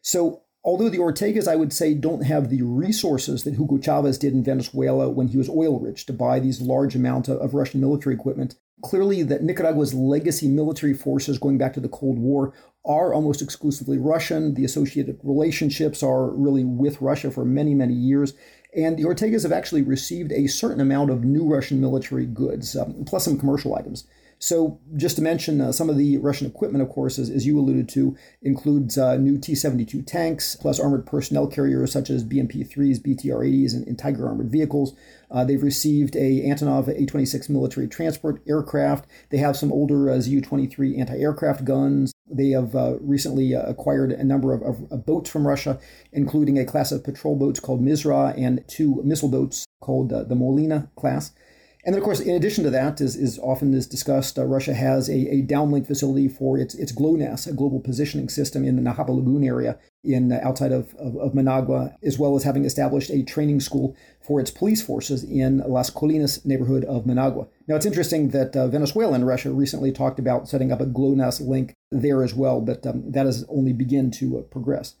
So 0.00 0.42
Although 0.66 0.88
the 0.88 0.98
Ortegas, 0.98 1.46
I 1.46 1.54
would 1.54 1.72
say, 1.72 1.94
don't 1.94 2.24
have 2.24 2.50
the 2.50 2.62
resources 2.62 3.44
that 3.44 3.54
Hugo 3.54 3.78
Chavez 3.78 4.18
did 4.18 4.32
in 4.32 4.42
Venezuela 4.42 5.08
when 5.08 5.28
he 5.28 5.38
was 5.38 5.48
oil 5.48 5.78
rich 5.78 6.06
to 6.06 6.12
buy 6.12 6.40
these 6.40 6.60
large 6.60 6.96
amounts 6.96 7.28
of 7.28 7.54
Russian 7.54 7.80
military 7.80 8.16
equipment, 8.16 8.56
clearly 8.82 9.22
that 9.22 9.44
Nicaragua's 9.44 9.94
legacy 9.94 10.48
military 10.48 10.92
forces 10.92 11.38
going 11.38 11.56
back 11.56 11.72
to 11.74 11.80
the 11.80 11.88
Cold 11.88 12.18
War 12.18 12.52
are 12.84 13.14
almost 13.14 13.42
exclusively 13.42 13.96
Russian. 13.96 14.54
The 14.54 14.64
associated 14.64 15.20
relationships 15.22 16.02
are 16.02 16.30
really 16.30 16.64
with 16.64 17.00
Russia 17.00 17.30
for 17.30 17.44
many, 17.44 17.72
many 17.72 17.94
years. 17.94 18.34
And 18.74 18.96
the 18.96 19.04
Ortegas 19.04 19.44
have 19.44 19.52
actually 19.52 19.82
received 19.82 20.32
a 20.32 20.48
certain 20.48 20.80
amount 20.80 21.10
of 21.10 21.24
new 21.24 21.44
Russian 21.44 21.80
military 21.80 22.26
goods, 22.26 22.74
um, 22.74 23.04
plus 23.06 23.24
some 23.24 23.38
commercial 23.38 23.76
items. 23.76 24.04
So, 24.46 24.78
just 24.96 25.16
to 25.16 25.22
mention, 25.22 25.60
uh, 25.60 25.72
some 25.72 25.90
of 25.90 25.96
the 25.96 26.18
Russian 26.18 26.46
equipment, 26.46 26.80
of 26.80 26.88
course, 26.88 27.18
as, 27.18 27.30
as 27.30 27.44
you 27.44 27.58
alluded 27.58 27.88
to, 27.88 28.16
includes 28.42 28.96
uh, 28.96 29.16
new 29.16 29.38
T 29.38 29.56
72 29.56 30.02
tanks, 30.02 30.54
plus 30.54 30.78
armored 30.78 31.04
personnel 31.04 31.48
carriers 31.48 31.90
such 31.90 32.10
as 32.10 32.22
BMP 32.22 32.64
3s, 32.64 33.00
BTR 33.00 33.40
80s, 33.40 33.74
and, 33.74 33.84
and, 33.88 33.98
Tiger 33.98 34.28
armored 34.28 34.48
vehicles. 34.48 34.94
Uh, 35.32 35.42
they've 35.42 35.64
received 35.64 36.14
a 36.14 36.42
Antonov 36.42 36.86
A 36.86 37.06
26 37.06 37.48
military 37.48 37.88
transport 37.88 38.40
aircraft. 38.46 39.06
They 39.30 39.38
have 39.38 39.56
some 39.56 39.72
older 39.72 40.08
uh, 40.08 40.20
Zu 40.20 40.40
23 40.40 40.96
anti 40.96 41.18
aircraft 41.18 41.64
guns. 41.64 42.12
They 42.30 42.50
have 42.50 42.76
uh, 42.76 42.98
recently 43.00 43.52
uh, 43.52 43.62
acquired 43.62 44.12
a 44.12 44.22
number 44.22 44.54
of, 44.54 44.62
of, 44.62 44.92
of, 44.92 45.04
boats 45.04 45.28
from 45.28 45.44
Russia, 45.44 45.80
including 46.12 46.56
a 46.56 46.64
class 46.64 46.92
of 46.92 47.02
patrol 47.02 47.34
boats 47.34 47.58
called 47.58 47.84
Mizra 47.84 48.32
and 48.38 48.62
two 48.68 49.02
missile 49.02 49.28
boats 49.28 49.66
called 49.80 50.10
the 50.10 50.36
Molniya 50.36 50.88
class. 50.94 51.32
And 51.86 51.94
then, 51.94 52.00
of 52.00 52.04
course, 52.04 52.18
in 52.18 52.34
addition 52.34 52.64
to 52.64 52.70
that, 52.70 53.00
is, 53.00 53.14
is 53.14 53.38
often 53.38 53.72
is 53.72 53.86
discussed, 53.86 54.40
uh, 54.40 54.44
Russia 54.44 54.74
has 54.74 55.08
a, 55.08 55.36
a 55.36 55.42
downlink 55.42 55.86
facility 55.86 56.26
for 56.26 56.58
its, 56.58 56.74
its 56.74 56.90
GLONASS, 56.90 57.46
a 57.46 57.52
global 57.52 57.78
positioning 57.78 58.28
system 58.28 58.64
in 58.64 58.74
the 58.74 58.82
Nejapa 58.82 59.10
Lagoon 59.10 59.44
area 59.44 59.78
in 60.02 60.32
uh, 60.32 60.40
outside 60.42 60.72
of, 60.72 60.96
of, 60.96 61.16
of, 61.16 61.32
Managua, 61.32 61.94
as 62.02 62.18
well 62.18 62.34
as 62.34 62.42
having 62.42 62.64
established 62.64 63.10
a 63.10 63.22
training 63.22 63.60
school 63.60 63.96
for 64.20 64.40
its 64.40 64.50
police 64.50 64.82
forces 64.82 65.22
in 65.22 65.58
Las 65.58 65.88
Colinas 65.88 66.44
neighborhood 66.44 66.84
of 66.86 67.06
Managua. 67.06 67.46
Now, 67.68 67.76
it's 67.76 67.86
interesting 67.86 68.30
that 68.30 68.56
uh, 68.56 68.66
Venezuela 68.66 69.14
and 69.14 69.24
Russia 69.24 69.52
recently 69.52 69.92
talked 69.92 70.18
about 70.18 70.48
setting 70.48 70.72
up 70.72 70.80
a 70.80 70.86
GLONASS 70.86 71.40
link 71.40 71.72
there 71.92 72.24
as 72.24 72.34
well, 72.34 72.60
but 72.60 72.84
um, 72.84 73.12
that 73.12 73.26
has 73.26 73.44
only 73.48 73.72
begun 73.72 74.10
to 74.10 74.38
uh, 74.38 74.42
progress. 74.42 74.96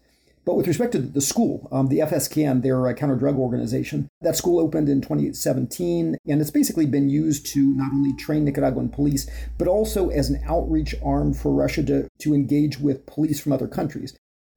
But 0.46 0.54
with 0.54 0.68
respect 0.68 0.92
to 0.92 1.00
the 1.00 1.20
school, 1.20 1.68
um, 1.72 1.88
the 1.88 1.98
FSKN, 1.98 2.62
their 2.62 2.86
uh, 2.86 2.94
counter 2.94 3.16
drug 3.16 3.36
organization, 3.36 4.08
that 4.20 4.36
school 4.36 4.60
opened 4.60 4.88
in 4.88 5.00
2017, 5.00 6.16
and 6.24 6.40
it's 6.40 6.52
basically 6.52 6.86
been 6.86 7.08
used 7.08 7.46
to 7.46 7.76
not 7.76 7.90
only 7.92 8.14
train 8.14 8.44
Nicaraguan 8.44 8.88
police, 8.88 9.28
but 9.58 9.66
also 9.66 10.08
as 10.08 10.30
an 10.30 10.40
outreach 10.46 10.94
arm 11.04 11.34
for 11.34 11.52
Russia 11.52 11.82
to, 11.82 12.08
to 12.20 12.32
engage 12.32 12.78
with 12.78 13.06
police 13.06 13.40
from 13.40 13.52
other 13.52 13.66
countries. 13.66 14.16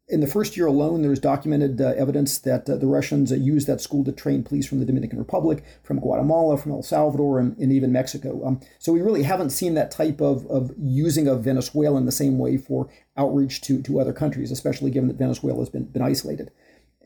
In 0.09 0.21
the 0.21 0.27
first 0.27 0.57
year 0.57 0.65
alone, 0.65 1.03
there's 1.03 1.19
documented 1.19 1.79
uh, 1.79 1.89
evidence 1.89 2.39
that 2.39 2.67
uh, 2.67 2.77
the 2.77 2.87
Russians 2.87 3.31
uh, 3.31 3.35
used 3.35 3.67
that 3.67 3.79
school 3.79 4.03
to 4.05 4.11
train 4.11 4.41
police 4.41 4.65
from 4.65 4.79
the 4.79 4.85
Dominican 4.85 5.19
Republic, 5.19 5.63
from 5.83 5.99
Guatemala, 5.99 6.57
from 6.57 6.71
El 6.71 6.81
Salvador, 6.81 7.39
and, 7.39 7.55
and 7.59 7.71
even 7.71 7.91
Mexico. 7.91 8.43
Um, 8.43 8.59
so 8.79 8.91
we 8.91 9.01
really 9.01 9.21
haven't 9.21 9.51
seen 9.51 9.75
that 9.75 9.91
type 9.91 10.19
of, 10.19 10.47
of 10.47 10.71
using 10.79 11.27
of 11.27 11.43
Venezuela 11.43 11.97
in 11.97 12.07
the 12.07 12.11
same 12.11 12.39
way 12.39 12.57
for 12.57 12.89
outreach 13.17 13.61
to, 13.61 13.83
to 13.83 13.99
other 13.99 14.11
countries, 14.11 14.49
especially 14.49 14.89
given 14.89 15.09
that 15.09 15.17
Venezuela 15.17 15.59
has 15.59 15.69
been, 15.69 15.85
been 15.85 16.01
isolated. 16.01 16.49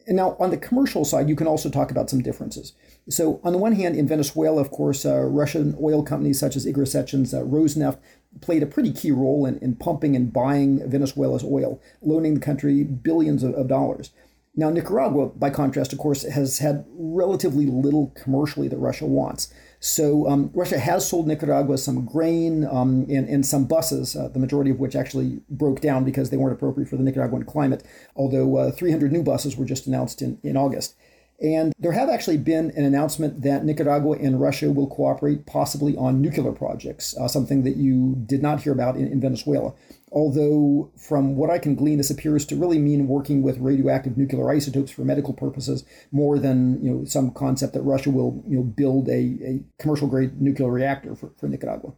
And 0.07 0.15
now, 0.15 0.37
on 0.39 0.51
the 0.51 0.57
commercial 0.57 1.03
side, 1.03 1.27
you 1.27 1.35
can 1.35 1.47
also 1.47 1.69
talk 1.69 1.91
about 1.91 2.09
some 2.09 2.21
differences. 2.21 2.73
So, 3.09 3.41
on 3.43 3.51
the 3.51 3.57
one 3.57 3.73
hand, 3.73 3.95
in 3.95 4.07
Venezuela, 4.07 4.61
of 4.61 4.71
course, 4.71 5.05
uh, 5.05 5.23
Russian 5.23 5.77
oil 5.81 6.03
companies 6.03 6.39
such 6.39 6.55
as 6.55 6.67
Igor 6.67 6.85
Sechin's 6.85 7.33
uh, 7.33 7.41
Rosneft 7.41 7.99
played 8.41 8.63
a 8.63 8.67
pretty 8.67 8.91
key 8.91 9.11
role 9.11 9.45
in, 9.45 9.57
in 9.59 9.75
pumping 9.75 10.15
and 10.15 10.33
buying 10.33 10.87
Venezuela's 10.89 11.43
oil, 11.43 11.81
loaning 12.01 12.35
the 12.35 12.39
country 12.39 12.83
billions 12.83 13.43
of, 13.43 13.53
of 13.53 13.67
dollars. 13.67 14.11
Now, 14.55 14.69
Nicaragua, 14.69 15.29
by 15.29 15.49
contrast, 15.49 15.93
of 15.93 15.99
course, 15.99 16.21
has 16.23 16.59
had 16.59 16.85
relatively 16.91 17.65
little 17.65 18.13
commercially 18.15 18.67
that 18.67 18.77
Russia 18.77 19.07
wants. 19.07 19.51
So 19.79 20.29
um, 20.29 20.51
Russia 20.53 20.77
has 20.77 21.09
sold 21.09 21.27
Nicaragua 21.27 21.77
some 21.77 22.05
grain 22.05 22.63
um, 22.63 23.05
and, 23.09 23.27
and 23.27 23.43
some 23.45 23.65
buses, 23.65 24.15
uh, 24.15 24.27
the 24.27 24.39
majority 24.39 24.69
of 24.69 24.79
which 24.79 24.95
actually 24.95 25.41
broke 25.49 25.81
down 25.81 26.03
because 26.03 26.29
they 26.29 26.37
weren't 26.37 26.53
appropriate 26.53 26.87
for 26.87 26.97
the 26.97 27.03
Nicaraguan 27.03 27.45
climate, 27.45 27.83
although 28.15 28.57
uh, 28.57 28.71
300 28.71 29.11
new 29.11 29.23
buses 29.23 29.57
were 29.57 29.65
just 29.65 29.87
announced 29.87 30.21
in, 30.21 30.39
in 30.43 30.55
August. 30.55 30.95
And 31.43 31.73
there 31.77 31.91
have 31.91 32.09
actually 32.09 32.37
been 32.37 32.71
an 32.71 32.85
announcement 32.85 33.41
that 33.41 33.65
Nicaragua 33.65 34.15
and 34.17 34.39
Russia 34.39 34.71
will 34.71 34.87
cooperate 34.87 35.45
possibly 35.45 35.95
on 35.97 36.21
nuclear 36.21 36.53
projects, 36.53 37.17
uh, 37.17 37.27
something 37.27 37.63
that 37.63 37.75
you 37.75 38.15
did 38.25 38.41
not 38.41 38.61
hear 38.61 38.71
about 38.71 38.95
in, 38.95 39.07
in, 39.07 39.19
Venezuela. 39.19 39.73
Although, 40.13 40.89
from 40.97 41.35
what 41.35 41.49
I 41.49 41.59
can 41.59 41.75
glean, 41.75 41.97
this 41.97 42.09
appears 42.09 42.45
to 42.45 42.55
really 42.55 42.79
mean 42.79 43.09
working 43.09 43.43
with 43.43 43.57
radioactive 43.57 44.15
nuclear 44.15 44.49
isotopes 44.51 44.91
for 44.91 45.01
medical 45.01 45.33
purposes 45.33 45.83
more 46.13 46.39
than 46.39 46.81
you 46.81 46.91
know 46.91 47.03
some 47.03 47.31
concept 47.31 47.73
that 47.73 47.81
Russia 47.81 48.09
will 48.09 48.41
you 48.47 48.57
know 48.57 48.63
build 48.63 49.09
a, 49.09 49.37
a 49.43 49.63
commercial 49.79 50.07
grade 50.07 50.41
nuclear 50.41 50.71
reactor 50.71 51.13
for, 51.13 51.31
for 51.37 51.49
Nicaragua. 51.49 51.91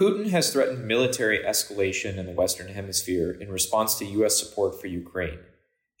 Putin 0.00 0.30
has 0.30 0.50
threatened 0.50 0.86
military 0.86 1.38
escalation 1.40 2.16
in 2.16 2.26
the 2.26 2.32
Western 2.32 2.68
Hemisphere 2.68 3.30
in 3.30 3.50
response 3.50 3.94
to 3.96 4.06
U.S. 4.06 4.38
support 4.38 4.80
for 4.80 4.86
Ukraine. 4.86 5.38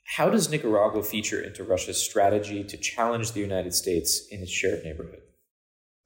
How 0.04 0.28
does 0.30 0.50
Nicaragua 0.50 1.02
feature 1.02 1.40
into 1.40 1.64
Russia's 1.64 2.00
strategy 2.00 2.62
to 2.64 2.76
challenge 2.76 3.32
the 3.32 3.40
United 3.40 3.74
States 3.74 4.26
in 4.30 4.42
its 4.42 4.50
shared 4.50 4.84
neighborhood? 4.84 5.20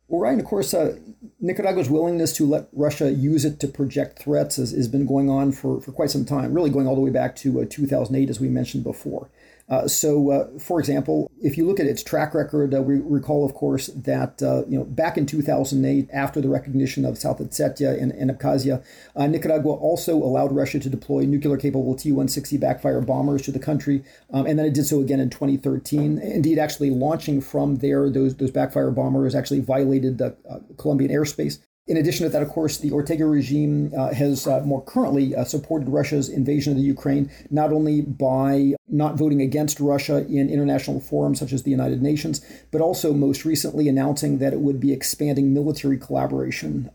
Well, 0.07 0.23
Ryan, 0.23 0.40
of 0.40 0.47
course, 0.47 0.73
uh, 0.73 0.99
Nicaragua's 1.38 1.90
willingness 1.90 2.33
to 2.38 2.47
let 2.47 2.69
Russia 2.73 3.12
use 3.12 3.45
it 3.45 3.61
to 3.61 3.69
project 3.69 4.19
threats 4.19 4.57
has, 4.57 4.71
has 4.71 4.88
been 4.88 5.05
going 5.05 5.28
on 5.28 5.52
for, 5.52 5.83
for 5.83 5.93
quite 5.93 6.11
some 6.11 6.25
time, 6.25 6.55
really 6.55 6.71
going 6.71 6.87
all 6.87 6.95
the 6.95 7.02
way 7.02 7.11
back 7.11 7.37
to 7.37 7.61
uh, 7.61 7.67
2008, 7.69 8.31
as 8.31 8.40
we 8.40 8.49
mentioned 8.49 8.85
before. 8.85 9.28
Uh, 9.69 9.87
so, 9.87 10.31
uh, 10.31 10.59
for 10.59 10.81
example, 10.81 11.31
if 11.43 11.59
you 11.59 11.67
look 11.67 11.79
at 11.79 11.87
its 11.87 12.03
track 12.03 12.35
record, 12.35 12.75
uh, 12.75 12.81
we 12.81 13.01
recall, 13.01 13.45
of 13.45 13.55
course, 13.55 13.89
that 13.89 14.43
uh, 14.43 14.65
you 14.67 14.79
know 14.79 14.85
back 14.85 15.19
in 15.19 15.27
2008, 15.27 16.09
after 16.13 16.41
the 16.41 16.49
recognition 16.49 17.05
of 17.05 17.19
South 17.19 17.39
Ossetia 17.39 18.01
and, 18.01 18.13
and 18.13 18.31
Abkhazia, 18.31 18.83
uh, 19.15 19.27
Nicaragua 19.27 19.75
also 19.75 20.15
allowed 20.17 20.53
Russia 20.53 20.79
to 20.81 20.89
deploy 20.89 21.23
nuclear-capable 21.23 21.95
T-160 21.97 22.59
backfire 22.59 23.01
bombers 23.03 23.43
to 23.43 23.53
the 23.53 23.59
country, 23.59 24.03
um, 24.33 24.47
and 24.47 24.59
then 24.59 24.67
it 24.67 24.73
did 24.73 24.87
so 24.87 25.01
again 25.01 25.21
in 25.21 25.29
2013. 25.29 26.19
Indeed, 26.19 26.59
actually 26.59 26.91
launching 26.91 27.41
from 27.43 27.77
there, 27.77 28.09
those 28.09 28.37
those 28.37 28.51
backfire 28.51 28.91
bombers 28.91 29.35
actually 29.35 29.61
violated 29.61 30.17
the 30.19 30.35
Colombian 30.79 31.11
airspace. 31.11 31.59
In 31.88 31.97
addition 31.97 32.25
to 32.25 32.30
that, 32.30 32.42
of 32.42 32.50
course, 32.50 32.76
the 32.76 32.92
Ortega 32.92 33.25
regime 33.25 33.92
uh, 33.97 34.12
has 34.12 34.47
uh, 34.47 34.61
more 34.61 34.85
currently 34.85 35.35
uh, 35.35 35.45
supported 35.45 35.88
Russia's 35.88 36.28
invasion 36.28 36.73
of 36.73 36.76
the 36.76 36.85
Ukraine, 36.85 37.30
not 37.50 37.73
only 37.73 38.02
by 38.02 38.75
not 38.88 39.16
voting 39.16 39.40
against 39.40 39.80
Russia 39.80 40.18
in 40.26 40.50
international 40.50 41.00
forums 41.00 41.38
such 41.38 41.52
as 41.54 41.62
the 41.62 41.71
United 41.71 42.02
Nations, 42.02 42.45
but 42.71 42.83
also 42.83 43.14
most 43.14 43.47
recently 43.47 43.88
announcing 43.88 44.37
that 44.37 44.52
it 44.52 44.61
would 44.61 44.78
be 44.78 44.92
expanding 44.92 45.54
military 45.54 45.97
collaboration. 45.97 46.90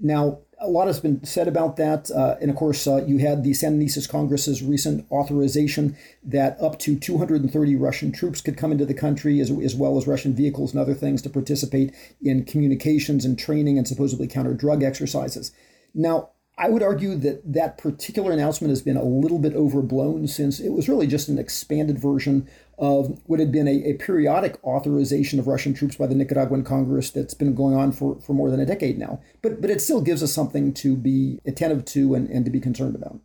Now, 0.00 0.40
a 0.62 0.68
lot 0.68 0.86
has 0.86 1.00
been 1.00 1.22
said 1.24 1.48
about 1.48 1.76
that. 1.76 2.10
Uh, 2.10 2.36
and 2.40 2.50
of 2.50 2.56
course, 2.56 2.86
uh, 2.86 3.04
you 3.04 3.18
had 3.18 3.42
the 3.42 3.50
Sandinistas 3.50 4.08
Congress's 4.08 4.62
recent 4.62 5.04
authorization 5.10 5.96
that 6.22 6.60
up 6.60 6.78
to 6.80 6.98
230 6.98 7.76
Russian 7.76 8.12
troops 8.12 8.40
could 8.40 8.56
come 8.56 8.72
into 8.72 8.86
the 8.86 8.94
country, 8.94 9.40
as, 9.40 9.50
as 9.50 9.74
well 9.74 9.98
as 9.98 10.06
Russian 10.06 10.34
vehicles 10.34 10.72
and 10.72 10.80
other 10.80 10.94
things 10.94 11.20
to 11.22 11.30
participate 11.30 11.92
in 12.22 12.44
communications 12.44 13.24
and 13.24 13.38
training 13.38 13.76
and 13.76 13.86
supposedly 13.86 14.28
counter 14.28 14.54
drug 14.54 14.82
exercises. 14.82 15.52
Now, 15.94 16.30
I 16.62 16.68
would 16.68 16.82
argue 16.84 17.16
that 17.16 17.52
that 17.54 17.76
particular 17.76 18.30
announcement 18.30 18.70
has 18.70 18.82
been 18.82 18.96
a 18.96 19.02
little 19.02 19.40
bit 19.40 19.56
overblown 19.56 20.28
since 20.28 20.60
it 20.60 20.68
was 20.68 20.88
really 20.88 21.08
just 21.08 21.28
an 21.28 21.36
expanded 21.36 21.98
version 21.98 22.48
of 22.78 23.20
what 23.26 23.40
had 23.40 23.50
been 23.50 23.66
a, 23.66 23.82
a, 23.82 23.94
periodic 23.94 24.62
authorization 24.62 25.40
of 25.40 25.48
Russian 25.48 25.74
troops 25.74 25.96
by 25.96 26.06
the 26.06 26.14
Nicaraguan 26.14 26.62
Congress 26.62 27.10
that's 27.10 27.34
been 27.34 27.56
going 27.56 27.74
on 27.74 27.90
for, 27.90 28.20
for 28.20 28.32
more 28.32 28.48
than 28.48 28.60
a 28.60 28.66
decade 28.66 28.96
now. 28.96 29.20
But, 29.42 29.60
but 29.60 29.70
it 29.70 29.80
still 29.80 30.00
gives 30.00 30.22
us 30.22 30.32
something 30.32 30.72
to 30.74 30.94
be 30.96 31.40
attentive 31.44 31.84
to 31.86 32.14
and, 32.14 32.30
and 32.30 32.44
to 32.44 32.50
be 32.52 32.60
concerned 32.60 32.94
about. 32.94 33.18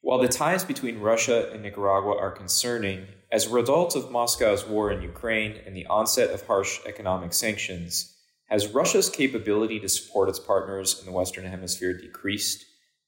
While 0.00 0.18
the 0.18 0.28
ties 0.28 0.62
between 0.62 1.00
Russia 1.00 1.50
and 1.52 1.62
Nicaragua 1.62 2.16
are 2.16 2.30
concerning, 2.30 3.06
as 3.32 3.46
a 3.46 3.50
result 3.50 3.96
of 3.96 4.12
Moscow's 4.12 4.64
war 4.64 4.92
in 4.92 5.02
Ukraine 5.02 5.56
and 5.66 5.76
the 5.76 5.86
onset 5.86 6.30
of 6.30 6.46
harsh 6.46 6.78
economic 6.86 7.32
sanctions, 7.32 8.16
has 8.48 8.68
Russia's 8.68 9.10
capability 9.10 9.80
to 9.80 9.88
support 9.88 10.28
its 10.28 10.38
partners 10.38 11.00
in 11.00 11.06
the 11.06 11.10
Western 11.10 11.46
Hemisphere 11.46 11.98
decreased? 11.98 12.64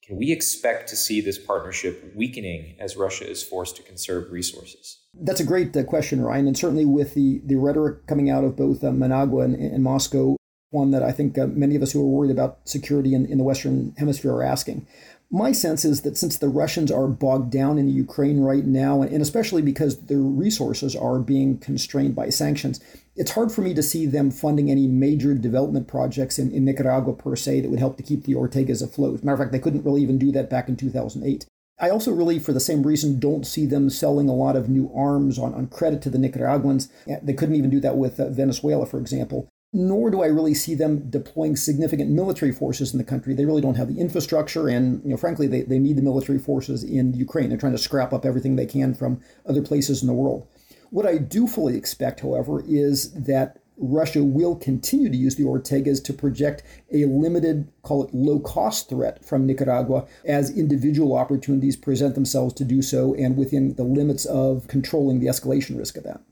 Can 0.08 0.16
we 0.16 0.32
expect 0.32 0.88
to 0.88 0.96
see 0.96 1.20
this 1.20 1.36
partnership 1.36 2.14
weakening 2.16 2.76
as 2.80 2.96
Russia 2.96 3.28
is 3.28 3.42
forced 3.42 3.76
to 3.76 3.82
conserve 3.82 4.32
resources? 4.32 5.00
That's 5.12 5.40
a 5.40 5.44
great 5.44 5.76
uh, 5.76 5.84
question, 5.84 6.22
Ryan. 6.22 6.46
And 6.46 6.56
certainly 6.56 6.86
with 6.86 7.12
the, 7.12 7.42
the 7.44 7.56
rhetoric 7.56 8.06
coming 8.06 8.30
out 8.30 8.42
of 8.42 8.56
both 8.56 8.82
uh, 8.82 8.90
Managua 8.90 9.42
and, 9.42 9.54
and, 9.54 9.84
Moscow, 9.84 10.38
one 10.70 10.92
that 10.92 11.02
I 11.02 11.12
think 11.12 11.36
uh, 11.36 11.46
many 11.48 11.76
of 11.76 11.82
us 11.82 11.92
who 11.92 12.00
are 12.00 12.06
worried 12.08 12.30
about 12.30 12.66
security 12.66 13.12
in, 13.12 13.26
in 13.26 13.36
the 13.36 13.44
Western 13.44 13.94
Hemisphere 13.98 14.32
are 14.32 14.42
asking. 14.42 14.86
My 15.30 15.52
sense 15.52 15.85
is 15.85 16.02
that 16.02 16.16
since 16.16 16.38
the 16.38 16.49
Russians 16.49 16.90
are 16.90 17.06
bogged 17.06 17.50
down 17.50 17.76
in 17.76 17.90
Ukraine 17.90 18.40
right 18.40 18.64
now, 18.64 19.02
and 19.02 19.20
especially 19.20 19.61
because 19.61 20.06
their 20.06 20.16
resources 20.16 20.97
are 20.97 21.18
being 21.18 21.58
constrained 21.58 22.14
by 22.14 22.30
sanctions, 22.30 22.80
it's 23.14 23.32
hard 23.32 23.52
for 23.52 23.61
me 23.61 23.75
to 23.75 23.82
see 23.82 24.06
them 24.06 24.30
funding 24.30 24.70
any 24.70 24.87
major 24.87 25.35
development 25.35 25.87
projects 25.87 26.38
in, 26.38 26.50
in 26.50 26.64
Nicaragua 26.64 27.12
per 27.12 27.37
se 27.37 27.61
that 27.61 27.68
would 27.68 27.78
help 27.78 27.99
to 27.99 28.02
keep 28.02 28.25
the 28.25 28.35
Ortegas 28.35 28.82
afloat. 28.82 29.23
Matter 29.23 29.35
of 29.35 29.40
fact, 29.40 29.52
they 29.52 29.58
couldn't 29.58 29.85
really 29.85 30.00
even 30.00 30.18
do 30.18 30.32
that 30.32 30.49
back 30.49 30.66
in 30.66 30.76
2008. 30.76 31.44
I 31.78 31.90
also 31.90 32.11
really, 32.11 32.38
for 32.38 32.54
the 32.54 32.58
same 32.58 32.87
reason, 32.87 33.20
don't 33.20 33.47
see 33.47 33.66
them 33.66 33.90
selling 33.90 34.30
a 34.30 34.35
lot 34.35 34.56
of 34.56 34.70
new 34.70 34.90
arms 34.97 35.38
on, 35.38 35.52
on 35.52 35.66
credit 35.66 36.00
to 36.02 36.11
the 36.11 36.18
Nicaraguans. 36.18 36.88
They 37.23 37.35
couldn't 37.35 37.54
even 37.54 37.70
do 37.70 37.80
that 37.80 37.99
with 37.99 38.18
uh, 38.18 38.30
Venezuela, 38.30 38.87
for 38.87 38.99
example 38.99 39.50
nor 39.72 40.10
do 40.10 40.22
I 40.22 40.26
really 40.26 40.54
see 40.54 40.75
them 40.75 41.10
deploying 41.10 41.56
significant 41.56 42.10
military 42.10 42.52
forces 42.52 42.92
in 42.92 42.98
the 42.98 43.04
country. 43.04 43.34
They 43.34 43.44
really 43.44 43.60
don't 43.60 43.76
have 43.76 43.88
the 43.88 44.00
infrastructure, 44.00 44.68
and 44.68 45.02
you 45.04 45.10
know, 45.10 45.16
frankly, 45.16 45.46
they, 45.46 45.62
they 45.62 45.78
need 45.78 45.96
the 45.96 46.02
military 46.02 46.38
forces 46.38 46.82
in 46.82 47.12
Ukraine. 47.14 47.48
They're 47.48 47.58
trying 47.58 47.72
to 47.72 47.78
scrap 47.78 48.12
up 48.12 48.25
everything 48.25 48.56
they 48.56 48.66
can 48.66 48.94
from 48.94 49.20
other 49.46 49.62
places 49.62 50.02
in 50.02 50.08
the 50.08 50.14
world. 50.14 50.48
What 50.90 51.06
I 51.06 51.18
do 51.18 51.46
fully 51.46 51.76
expect, 51.76 52.20
however, 52.20 52.64
is 52.66 53.12
that 53.12 53.58
Russia 53.76 54.25
will 54.25 54.56
continue 54.56 55.10
to 55.10 55.16
use 55.16 55.37
the 55.37 55.44
Ortegas 55.44 56.02
to 56.04 56.12
project 56.12 56.62
a 56.92 57.04
limited, 57.04 57.70
call 57.82 58.04
it 58.04 58.14
low 58.14 58.40
cost 58.40 58.88
threat 58.88 59.25
from 59.25 59.46
Nicaragua 59.46 60.06
as 60.25 60.50
individual 60.50 61.14
opportunities 61.14 61.76
present 61.76 62.14
themselves 62.14 62.54
to 62.54 62.64
do 62.64 62.82
so 62.82 63.14
and 63.14 63.37
within 63.37 63.75
the 63.75 63.84
limits 63.84 64.25
of 64.25 64.66
controlling 64.66 65.20
the 65.20 65.26
escalation 65.26 65.78
risk 65.78 65.96
of 65.96 66.04
that. 66.04 66.22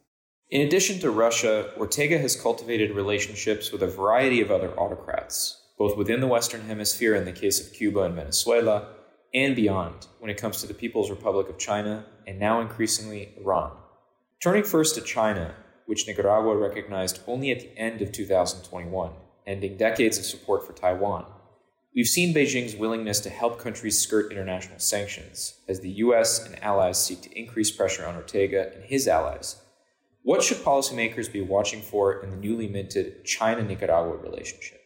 In 0.49 0.61
addition 0.65 1.01
to 1.01 1.11
Russia, 1.11 1.73
Ortega 1.77 2.19
has 2.19 2.41
cultivated 2.41 2.93
relationships 2.93 3.73
with 3.73 3.83
a 3.83 3.89
variety 3.89 4.41
of 4.41 4.53
other 4.53 4.71
autocrats, 4.79 5.61
both 5.77 5.97
within 5.97 6.21
the 6.21 6.29
Western 6.29 6.61
Hemisphere 6.61 7.17
in 7.17 7.25
the 7.25 7.33
case 7.33 7.61
of 7.61 7.73
Cuba 7.73 8.03
and 8.03 8.15
Venezuela, 8.15 8.91
and 9.35 9.57
beyond 9.57 10.07
when 10.21 10.31
it 10.31 10.41
comes 10.41 10.61
to 10.61 10.69
the 10.69 10.75
People's 10.75 11.11
Republic 11.11 11.49
of 11.49 11.59
China 11.59 12.07
and 12.29 12.39
now 12.39 12.61
increasingly 12.61 13.35
Iran. 13.41 13.73
Turning 14.41 14.63
first 14.63 14.95
to 14.95 15.01
China, 15.01 15.57
which 15.87 16.07
Nicaragua 16.07 16.57
recognized 16.57 17.19
only 17.27 17.51
at 17.51 17.59
the 17.59 17.77
end 17.77 18.01
of 18.01 18.13
2021, 18.13 19.11
ending 19.49 19.77
decades 19.77 20.17
of 20.17 20.25
support 20.25 20.65
for 20.65 20.75
Taiwan. 20.75 21.27
We've 21.93 22.07
seen 22.07 22.33
Beijing's 22.33 22.77
willingness 22.77 23.19
to 23.21 23.31
help 23.31 23.59
countries 23.59 23.99
skirt 23.99 24.31
international 24.31 24.79
sanctions 24.79 25.55
as 25.67 25.81
the 25.81 25.91
US 25.91 26.47
and 26.47 26.63
allies 26.63 27.05
seek 27.05 27.23
to 27.23 27.37
increase 27.37 27.73
pressure 27.73 28.07
on 28.07 28.15
Ortega 28.15 28.71
and 28.73 28.85
his 28.85 29.09
allies. 29.09 29.57
What 30.27 30.43
should 30.43 30.57
policymakers 30.57 31.33
be 31.33 31.41
watching 31.41 31.81
for 31.81 32.21
in 32.21 32.33
the 32.33 32.37
newly 32.37 32.67
minted 32.67 33.25
China 33.25 33.63
Nicaragua 33.63 34.17
relationship? 34.17 34.81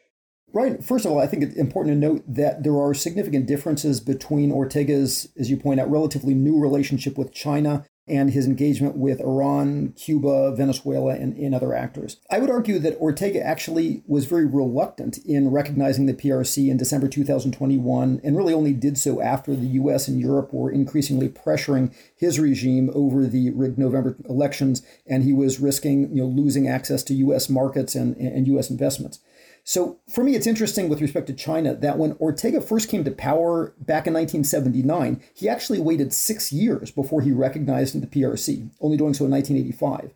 Right. 0.52 0.84
First 0.84 1.06
of 1.06 1.12
all, 1.12 1.18
I 1.18 1.26
think 1.26 1.42
it's 1.42 1.56
important 1.56 1.94
to 1.94 1.98
note 1.98 2.22
that 2.28 2.62
there 2.62 2.76
are 2.76 2.92
significant 2.92 3.46
differences 3.46 4.00
between 4.00 4.52
Ortega's, 4.52 5.28
as 5.38 5.48
you 5.48 5.56
point 5.56 5.80
out, 5.80 5.90
relatively 5.90 6.34
new 6.34 6.60
relationship 6.60 7.16
with 7.16 7.32
China 7.32 7.86
and 8.10 8.30
his 8.30 8.46
engagement 8.46 8.96
with 8.96 9.20
Iran, 9.20 9.92
Cuba, 9.92 10.54
Venezuela, 10.54 11.14
and, 11.14 11.36
and 11.36 11.54
other 11.54 11.74
actors. 11.74 12.16
I 12.30 12.40
would 12.40 12.50
argue 12.50 12.78
that 12.80 12.98
Ortega 12.98 13.40
actually 13.40 14.02
was 14.06 14.26
very 14.26 14.46
reluctant 14.46 15.18
in 15.18 15.50
recognizing 15.50 16.06
the 16.06 16.14
PRC 16.14 16.68
in 16.68 16.76
December 16.76 17.08
2021, 17.08 18.20
and 18.24 18.36
really 18.36 18.52
only 18.52 18.72
did 18.72 18.98
so 18.98 19.20
after 19.20 19.54
the 19.54 19.68
US 19.68 20.08
and 20.08 20.20
Europe 20.20 20.52
were 20.52 20.70
increasingly 20.70 21.28
pressuring 21.28 21.94
his 22.16 22.40
regime 22.40 22.90
over 22.94 23.26
the 23.26 23.50
rigged 23.50 23.78
November 23.78 24.16
elections, 24.28 24.82
and 25.06 25.22
he 25.22 25.32
was 25.32 25.60
risking 25.60 26.10
you 26.14 26.22
know, 26.22 26.26
losing 26.26 26.66
access 26.66 27.02
to 27.04 27.14
US 27.14 27.48
markets 27.48 27.94
and, 27.94 28.16
and 28.16 28.48
US 28.48 28.70
investments. 28.70 29.20
So 29.64 30.00
for 30.12 30.24
me, 30.24 30.34
it's 30.34 30.46
interesting 30.46 30.88
with 30.88 31.00
respect 31.00 31.26
to 31.28 31.32
China 31.32 31.74
that 31.74 31.98
when 31.98 32.12
Ortega 32.20 32.60
first 32.60 32.88
came 32.88 33.04
to 33.04 33.10
power 33.10 33.74
back 33.78 34.06
in 34.06 34.14
1979, 34.14 35.22
he 35.34 35.48
actually 35.48 35.80
waited 35.80 36.12
six 36.12 36.52
years 36.52 36.90
before 36.90 37.20
he 37.20 37.32
recognized 37.32 38.00
the 38.00 38.06
PRC, 38.06 38.70
only 38.80 38.96
doing 38.96 39.14
so 39.14 39.24
in 39.24 39.30
1985. 39.30 40.12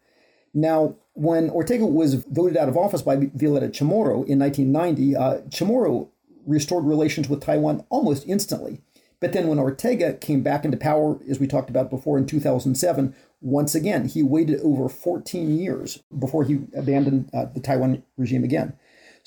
Now, 0.55 0.97
when 1.15 1.51
Ortega 1.51 1.87
was 1.87 2.15
voted 2.15 2.57
out 2.57 2.69
of 2.69 2.77
office 2.77 3.03
by 3.03 3.17
Violeta 3.17 3.71
Chamorro 3.71 4.27
in 4.27 4.39
1990, 4.39 5.17
uh, 5.17 5.41
Chamorro 5.49 6.09
restored 6.47 6.85
relations 6.85 7.29
with 7.29 7.41
Taiwan 7.41 7.85
almost 7.91 8.27
instantly. 8.27 8.81
But 9.21 9.33
then 9.33 9.49
when 9.49 9.59
Ortega 9.59 10.15
came 10.15 10.43
back 10.43 10.65
into 10.65 10.77
power, 10.77 11.19
as 11.29 11.39
we 11.41 11.47
talked 11.47 11.71
about 11.71 11.91
before 11.91 12.19
in 12.19 12.27
2007, 12.27 13.15
once 13.41 13.75
again, 13.75 14.07
he 14.07 14.23
waited 14.23 14.61
over 14.61 14.89
14 14.89 15.57
years 15.57 16.03
before 16.17 16.45
he 16.45 16.61
abandoned 16.77 17.31
uh, 17.33 17.47
the 17.47 17.61
Taiwan 17.61 18.03
regime 18.17 18.45
again. 18.45 18.75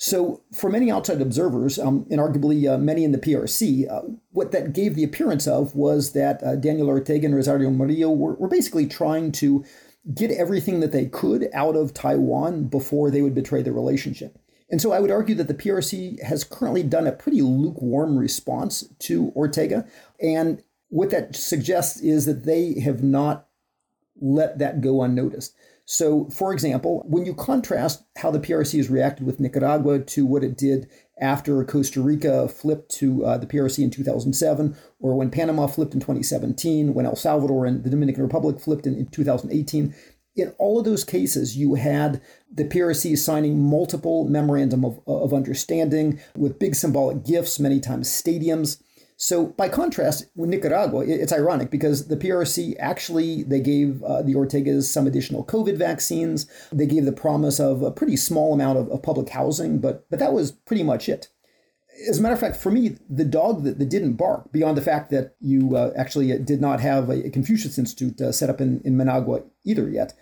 So, 0.00 0.42
for 0.54 0.70
many 0.70 0.92
outside 0.92 1.20
observers, 1.20 1.76
um, 1.76 2.06
and 2.08 2.20
arguably 2.20 2.72
uh, 2.72 2.78
many 2.78 3.02
in 3.02 3.10
the 3.10 3.18
PRC, 3.18 3.90
uh, 3.90 4.02
what 4.30 4.52
that 4.52 4.72
gave 4.72 4.94
the 4.94 5.02
appearance 5.02 5.48
of 5.48 5.74
was 5.74 6.12
that 6.12 6.40
uh, 6.44 6.54
Daniel 6.54 6.88
Ortega 6.88 7.26
and 7.26 7.34
Rosario 7.34 7.68
Murillo 7.70 8.10
were, 8.10 8.34
were 8.34 8.46
basically 8.46 8.86
trying 8.86 9.32
to 9.32 9.64
get 10.14 10.30
everything 10.30 10.78
that 10.80 10.92
they 10.92 11.06
could 11.06 11.48
out 11.52 11.74
of 11.74 11.92
Taiwan 11.92 12.68
before 12.68 13.10
they 13.10 13.22
would 13.22 13.34
betray 13.34 13.60
the 13.60 13.72
relationship. 13.72 14.38
And 14.70 14.80
so 14.80 14.92
I 14.92 15.00
would 15.00 15.10
argue 15.10 15.34
that 15.34 15.48
the 15.48 15.54
PRC 15.54 16.22
has 16.22 16.44
currently 16.44 16.84
done 16.84 17.08
a 17.08 17.12
pretty 17.12 17.42
lukewarm 17.42 18.16
response 18.16 18.84
to 19.00 19.32
Ortega. 19.34 19.84
And 20.20 20.62
what 20.90 21.10
that 21.10 21.34
suggests 21.34 22.00
is 22.00 22.24
that 22.26 22.44
they 22.44 22.78
have 22.80 23.02
not 23.02 23.48
let 24.20 24.58
that 24.58 24.80
go 24.80 25.02
unnoticed. 25.02 25.54
So, 25.90 26.26
for 26.28 26.52
example, 26.52 27.02
when 27.08 27.24
you 27.24 27.32
contrast 27.32 28.04
how 28.18 28.30
the 28.30 28.38
PRC 28.38 28.76
has 28.76 28.90
reacted 28.90 29.24
with 29.24 29.40
Nicaragua 29.40 30.00
to 30.00 30.26
what 30.26 30.44
it 30.44 30.54
did 30.54 30.86
after 31.18 31.64
Costa 31.64 32.02
Rica 32.02 32.46
flipped 32.46 32.90
to 32.96 33.24
uh, 33.24 33.38
the 33.38 33.46
PRC 33.46 33.84
in 33.84 33.90
2007, 33.90 34.76
or 35.00 35.16
when 35.16 35.30
Panama 35.30 35.66
flipped 35.66 35.94
in 35.94 36.00
2017, 36.00 36.92
when 36.92 37.06
El 37.06 37.16
Salvador 37.16 37.64
and 37.64 37.84
the 37.84 37.88
Dominican 37.88 38.22
Republic 38.22 38.60
flipped 38.60 38.86
in, 38.86 38.96
in 38.96 39.06
2018, 39.06 39.94
in 40.36 40.54
all 40.58 40.78
of 40.78 40.84
those 40.84 41.04
cases, 41.04 41.56
you 41.56 41.76
had 41.76 42.20
the 42.52 42.64
PRC 42.66 43.16
signing 43.16 43.58
multiple 43.58 44.28
memorandum 44.28 44.84
of, 44.84 45.00
of 45.06 45.32
understanding 45.32 46.20
with 46.36 46.58
big 46.58 46.74
symbolic 46.74 47.24
gifts, 47.24 47.58
many 47.58 47.80
times 47.80 48.10
stadiums. 48.10 48.82
So 49.20 49.46
by 49.46 49.68
contrast, 49.68 50.26
with 50.36 50.48
Nicaragua, 50.48 51.00
it's 51.04 51.32
ironic 51.32 51.70
because 51.70 52.06
the 52.06 52.16
PRC 52.16 52.76
actually 52.78 53.42
they 53.42 53.58
gave 53.58 54.00
uh, 54.04 54.22
the 54.22 54.34
Ortegas 54.34 54.84
some 54.84 55.08
additional 55.08 55.44
COVID 55.44 55.76
vaccines. 55.76 56.46
They 56.70 56.86
gave 56.86 57.04
the 57.04 57.10
promise 57.10 57.58
of 57.58 57.82
a 57.82 57.90
pretty 57.90 58.16
small 58.16 58.54
amount 58.54 58.78
of, 58.78 58.88
of 58.90 59.02
public 59.02 59.30
housing, 59.30 59.80
but 59.80 60.08
but 60.08 60.20
that 60.20 60.32
was 60.32 60.52
pretty 60.52 60.84
much 60.84 61.08
it. 61.08 61.30
As 62.08 62.20
a 62.20 62.22
matter 62.22 62.34
of 62.34 62.38
fact, 62.38 62.56
for 62.56 62.70
me, 62.70 62.96
the 63.10 63.24
dog 63.24 63.64
that, 63.64 63.80
that 63.80 63.88
didn't 63.88 64.12
bark, 64.12 64.52
beyond 64.52 64.76
the 64.76 64.82
fact 64.82 65.10
that 65.10 65.34
you 65.40 65.74
uh, 65.76 65.90
actually 65.96 66.38
did 66.38 66.60
not 66.60 66.78
have 66.78 67.10
a, 67.10 67.28
Confucius 67.28 67.76
Institute 67.76 68.20
uh, 68.20 68.30
set 68.30 68.48
up 68.48 68.60
in, 68.60 68.80
in 68.84 68.96
Managua 68.96 69.42
either 69.64 69.90
yet, 69.90 70.14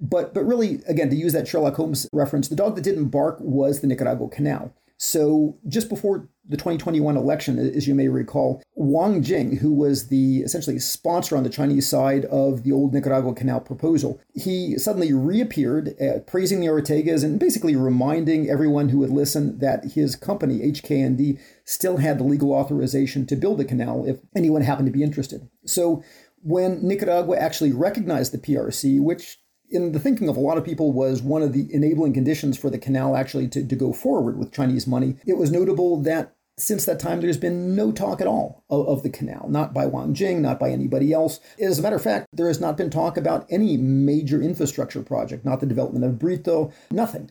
but 0.00 0.32
but 0.32 0.46
really, 0.46 0.80
again, 0.88 1.10
to 1.10 1.16
use 1.16 1.34
that 1.34 1.46
Sherlock 1.46 1.74
Holmes 1.74 2.08
reference, 2.10 2.48
the 2.48 2.56
dog 2.56 2.74
that 2.76 2.84
didn't 2.84 3.08
bark 3.08 3.36
was 3.38 3.80
the 3.80 3.86
Nicaragua 3.86 4.30
Canal. 4.30 4.72
So 5.02 5.56
just 5.66 5.88
before 5.88 6.28
the 6.46 6.58
2021 6.58 7.16
election, 7.16 7.58
as 7.58 7.88
you 7.88 7.94
may 7.94 8.08
recall, 8.08 8.62
Wang 8.74 9.22
Jing, 9.22 9.56
who 9.56 9.72
was 9.72 10.08
the 10.08 10.40
essentially 10.40 10.78
sponsor 10.78 11.38
on 11.38 11.42
the 11.42 11.48
Chinese 11.48 11.88
side 11.88 12.26
of 12.26 12.64
the 12.64 12.72
old 12.72 12.92
Nicaragua 12.92 13.34
Canal 13.34 13.60
proposal, 13.60 14.20
he 14.34 14.76
suddenly 14.76 15.14
reappeared, 15.14 15.94
uh, 15.98 16.18
praising 16.26 16.60
the 16.60 16.66
Ortegas 16.66 17.24
and 17.24 17.40
basically 17.40 17.74
reminding 17.76 18.50
everyone 18.50 18.90
who 18.90 18.98
would 18.98 19.08
listen 19.08 19.58
that 19.60 19.92
his 19.92 20.16
company, 20.16 20.58
HKND, 20.70 21.40
still 21.64 21.96
had 21.96 22.18
the 22.18 22.24
legal 22.24 22.52
authorization 22.52 23.24
to 23.24 23.36
build 23.36 23.56
the 23.56 23.64
canal 23.64 24.04
if 24.06 24.18
anyone 24.36 24.60
happened 24.60 24.86
to 24.86 24.92
be 24.92 25.02
interested. 25.02 25.48
So 25.64 26.04
when 26.42 26.86
Nicaragua 26.86 27.38
actually 27.38 27.72
recognized 27.72 28.34
the 28.34 28.38
PRC, 28.38 29.00
which 29.00 29.38
in 29.70 29.92
the 29.92 30.00
thinking 30.00 30.28
of 30.28 30.36
a 30.36 30.40
lot 30.40 30.58
of 30.58 30.64
people 30.64 30.92
was 30.92 31.22
one 31.22 31.42
of 31.42 31.52
the 31.52 31.72
enabling 31.72 32.12
conditions 32.12 32.58
for 32.58 32.70
the 32.70 32.78
canal 32.78 33.16
actually 33.16 33.48
to, 33.48 33.66
to 33.66 33.76
go 33.76 33.92
forward 33.92 34.36
with 34.36 34.52
Chinese 34.52 34.86
money. 34.86 35.16
It 35.26 35.36
was 35.36 35.50
notable 35.50 36.00
that 36.02 36.34
since 36.60 36.84
that 36.84 37.00
time, 37.00 37.20
there's 37.20 37.38
been 37.38 37.74
no 37.74 37.90
talk 37.90 38.20
at 38.20 38.26
all 38.26 38.64
of, 38.68 38.86
of, 38.86 39.02
the 39.02 39.08
canal, 39.08 39.48
not 39.48 39.72
by 39.72 39.86
Wang 39.86 40.12
Jing, 40.12 40.42
not 40.42 40.60
by 40.60 40.70
anybody 40.70 41.12
else. 41.12 41.40
As 41.58 41.78
a 41.78 41.82
matter 41.82 41.96
of 41.96 42.02
fact, 42.02 42.26
there 42.32 42.48
has 42.48 42.60
not 42.60 42.76
been 42.76 42.90
talk 42.90 43.16
about 43.16 43.46
any 43.50 43.76
major 43.76 44.42
infrastructure 44.42 45.02
project, 45.02 45.44
not 45.44 45.60
the 45.60 45.66
development 45.66 46.04
of 46.04 46.18
Brito, 46.18 46.70
nothing. 46.90 47.30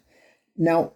Now, 0.57 0.93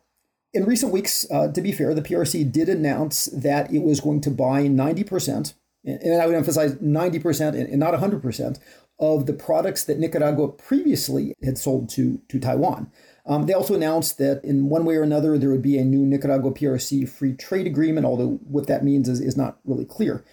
in 0.53 0.65
recent 0.65 0.91
weeks, 0.91 1.25
uh, 1.31 1.51
to 1.51 1.61
be 1.61 1.71
fair, 1.71 1.93
the 1.93 2.01
PRC 2.01 2.51
did 2.51 2.69
announce 2.69 3.25
that 3.25 3.71
it 3.71 3.83
was 3.83 4.01
going 4.01 4.21
to 4.21 4.31
buy 4.31 4.63
90%, 4.63 5.53
and 5.85 6.21
I 6.21 6.25
would 6.25 6.35
emphasize 6.35 6.75
90% 6.75 7.53
and 7.53 7.79
not 7.79 7.93
100% 7.93 8.59
of 8.99 9.25
the 9.25 9.33
products 9.33 9.83
that 9.83 9.99
Nicaragua 9.99 10.47
previously 10.49 11.33
had 11.43 11.57
sold 11.57 11.89
to, 11.89 12.21
to 12.29 12.39
Taiwan. 12.39 12.91
Um, 13.25 13.45
they 13.45 13.53
also 13.53 13.73
announced 13.73 14.17
that 14.17 14.43
in 14.43 14.69
one 14.69 14.85
way 14.85 14.95
or 14.95 15.03
another 15.03 15.37
there 15.37 15.49
would 15.49 15.61
be 15.61 15.77
a 15.77 15.85
new 15.85 16.05
Nicaragua 16.05 16.51
PRC 16.51 17.07
free 17.07 17.33
trade 17.33 17.67
agreement, 17.67 18.05
although 18.05 18.39
what 18.43 18.67
that 18.67 18.83
means 18.83 19.07
is, 19.07 19.19
is 19.19 19.37
not 19.37 19.59
really 19.65 19.85
clear. 19.85 20.23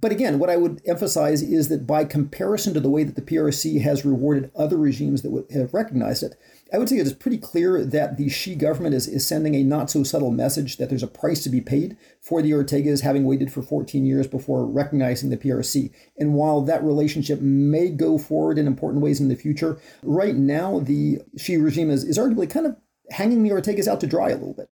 But 0.00 0.12
again, 0.12 0.38
what 0.38 0.50
I 0.50 0.56
would 0.56 0.82
emphasize 0.86 1.42
is 1.42 1.68
that 1.68 1.86
by 1.86 2.04
comparison 2.04 2.74
to 2.74 2.80
the 2.80 2.90
way 2.90 3.04
that 3.04 3.16
the 3.16 3.22
PRC 3.22 3.80
has 3.80 4.04
rewarded 4.04 4.50
other 4.54 4.76
regimes 4.76 5.22
that 5.22 5.30
would 5.30 5.50
have 5.50 5.72
recognized 5.72 6.22
it, 6.22 6.36
I 6.74 6.78
would 6.78 6.88
say 6.88 6.98
it 6.98 7.06
is 7.06 7.12
pretty 7.12 7.38
clear 7.38 7.84
that 7.84 8.16
the 8.16 8.28
Xi 8.28 8.56
government 8.56 8.96
is, 8.96 9.06
is 9.06 9.24
sending 9.24 9.54
a 9.54 9.62
not 9.62 9.90
so 9.90 10.02
subtle 10.02 10.32
message 10.32 10.76
that 10.78 10.88
there's 10.88 11.04
a 11.04 11.06
price 11.06 11.44
to 11.44 11.48
be 11.48 11.60
paid 11.60 11.96
for 12.20 12.42
the 12.42 12.50
Ortegas 12.50 13.02
having 13.02 13.24
waited 13.24 13.52
for 13.52 13.62
14 13.62 14.04
years 14.04 14.26
before 14.26 14.66
recognizing 14.66 15.30
the 15.30 15.36
PRC. 15.36 15.92
And 16.18 16.34
while 16.34 16.62
that 16.62 16.82
relationship 16.82 17.40
may 17.40 17.90
go 17.90 18.18
forward 18.18 18.58
in 18.58 18.66
important 18.66 19.04
ways 19.04 19.20
in 19.20 19.28
the 19.28 19.36
future, 19.36 19.78
right 20.02 20.34
now 20.34 20.80
the 20.80 21.20
Xi 21.36 21.58
regime 21.58 21.90
is, 21.90 22.02
is 22.02 22.18
arguably 22.18 22.50
kind 22.50 22.66
of 22.66 22.76
hanging 23.10 23.44
the 23.44 23.50
Ortegas 23.50 23.86
out 23.86 24.00
to 24.00 24.08
dry 24.08 24.30
a 24.30 24.36
little 24.36 24.54
bit. 24.54 24.68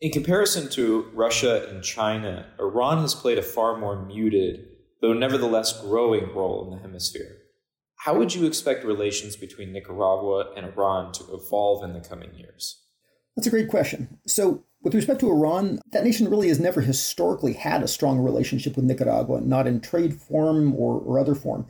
In 0.00 0.10
comparison 0.10 0.70
to 0.70 1.10
Russia 1.12 1.68
and 1.68 1.84
China, 1.84 2.46
Iran 2.58 3.02
has 3.02 3.14
played 3.14 3.36
a 3.36 3.42
far 3.42 3.76
more 3.76 4.02
muted, 4.02 4.68
though 5.02 5.12
nevertheless 5.12 5.78
growing 5.82 6.34
role 6.34 6.64
in 6.64 6.70
the 6.70 6.82
hemisphere. 6.82 7.41
How 8.04 8.18
would 8.18 8.34
you 8.34 8.46
expect 8.46 8.84
relations 8.84 9.36
between 9.36 9.72
Nicaragua 9.72 10.52
and 10.56 10.66
Iran 10.66 11.12
to 11.12 11.34
evolve 11.34 11.84
in 11.84 11.92
the 11.92 12.00
coming 12.00 12.34
years? 12.34 12.82
That's 13.36 13.46
a 13.46 13.50
great 13.50 13.68
question. 13.68 14.18
So, 14.26 14.64
with 14.82 14.96
respect 14.96 15.20
to 15.20 15.30
Iran, 15.30 15.78
that 15.92 16.02
nation 16.02 16.28
really 16.28 16.48
has 16.48 16.58
never 16.58 16.80
historically 16.80 17.52
had 17.52 17.80
a 17.80 17.86
strong 17.86 18.18
relationship 18.18 18.74
with 18.74 18.86
Nicaragua, 18.86 19.40
not 19.40 19.68
in 19.68 19.80
trade 19.80 20.20
form 20.20 20.74
or, 20.74 20.98
or 20.98 21.20
other 21.20 21.36
form. 21.36 21.64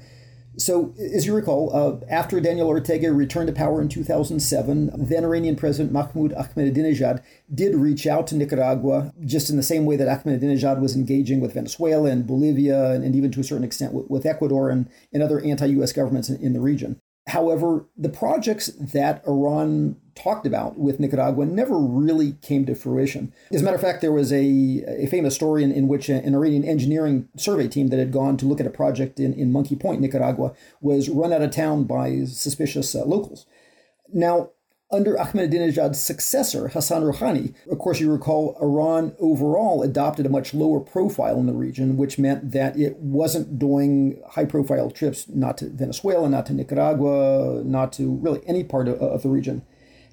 So, 0.59 0.95
as 0.99 1.25
you 1.25 1.35
recall, 1.35 1.75
uh, 1.75 2.05
after 2.11 2.38
Daniel 2.38 2.69
Ortega 2.69 3.11
returned 3.11 3.47
to 3.47 3.55
power 3.55 3.81
in 3.81 3.88
2007, 3.88 4.91
then 4.95 5.25
Iranian 5.25 5.57
President 5.57 5.93
Mahmoud 5.93 6.33
Ahmadinejad 6.33 7.23
did 7.55 7.75
reach 7.75 8.07
out 8.07 8.27
to 8.29 8.37
Nicaragua, 8.37 9.15
just 9.25 9.49
in 9.49 9.57
the 9.57 9.62
same 9.62 9.87
way 9.87 9.97
that 9.97 10.09
Ahmadinejad 10.09 10.79
was 10.79 10.95
engaging 10.95 11.41
with 11.41 11.55
Venezuela 11.55 12.11
and 12.11 12.27
Bolivia, 12.27 12.91
and, 12.91 13.03
and 13.03 13.17
even 13.17 13.33
to 13.33 13.41
a 13.41 13.45
certain 13.45 13.65
extent 13.65 13.95
with, 13.95 14.11
with 14.11 14.27
Ecuador 14.27 14.69
and, 14.69 14.91
and 15.12 15.23
other 15.23 15.41
anti 15.41 15.67
US 15.67 15.93
governments 15.93 16.29
in, 16.29 16.37
in 16.43 16.53
the 16.53 16.61
region. 16.61 17.01
However, 17.28 17.87
the 17.96 18.08
projects 18.08 18.66
that 18.66 19.22
Iran 19.26 19.96
talked 20.14 20.46
about 20.46 20.78
with 20.78 21.00
Nicaragua 21.00 21.46
never 21.46 21.78
really 21.78 22.32
came 22.42 22.66
to 22.66 22.74
fruition. 22.74 23.32
As 23.52 23.62
a 23.62 23.64
matter 23.64 23.76
of 23.76 23.80
fact, 23.80 24.00
there 24.00 24.12
was 24.12 24.32
a, 24.32 24.44
a 24.87 25.06
famous 25.06 25.35
story 25.35 25.62
in, 25.62 25.72
in 25.72 25.88
which 25.88 26.08
an 26.08 26.35
Iranian 26.35 26.64
engineering 26.64 27.28
survey 27.37 27.68
team 27.68 27.88
that 27.88 27.98
had 27.98 28.12
gone 28.12 28.37
to 28.38 28.46
look 28.46 28.61
at 28.61 28.66
a 28.66 28.70
project 28.70 29.20
in, 29.20 29.32
in 29.35 29.52
Monkey 29.52 29.76
Point, 29.76 30.00
Nicaragua, 30.00 30.52
was 30.80 31.08
run 31.08 31.32
out 31.32 31.42
of 31.42 31.52
town 31.52 31.85
by 31.85 32.24
suspicious 32.24 32.94
uh, 32.94 33.04
locals. 33.04 33.46
Now, 34.12 34.50
Under 34.92 35.14
Ahmadinejad's 35.14 36.02
successor, 36.02 36.68
Hassan 36.68 37.02
Rouhani, 37.02 37.55
of 37.70 37.78
course, 37.78 37.98
you 37.98 38.12
recall 38.12 38.59
Iran 38.61 39.14
overall 39.18 39.83
adopted 39.83 40.26
a 40.26 40.28
much 40.28 40.52
lower 40.52 40.81
profile 40.81 41.40
in 41.40 41.46
the 41.46 41.55
region, 41.55 41.96
which 41.96 42.18
meant 42.18 42.50
that 42.50 42.78
it 42.78 42.98
wasn't 42.98 43.59
doing 43.59 44.20
high 44.28 44.44
profile 44.44 44.90
trips, 44.90 45.26
not 45.28 45.57
to 45.59 45.70
Venezuela, 45.70 46.28
not 46.28 46.44
to 46.46 46.52
Nicaragua, 46.52 47.62
not 47.64 47.94
to 47.94 48.16
really 48.16 48.42
any 48.46 48.64
part 48.64 48.87
of, 48.87 49.00
of 49.00 49.22
the 49.22 49.31
region. 49.31 49.62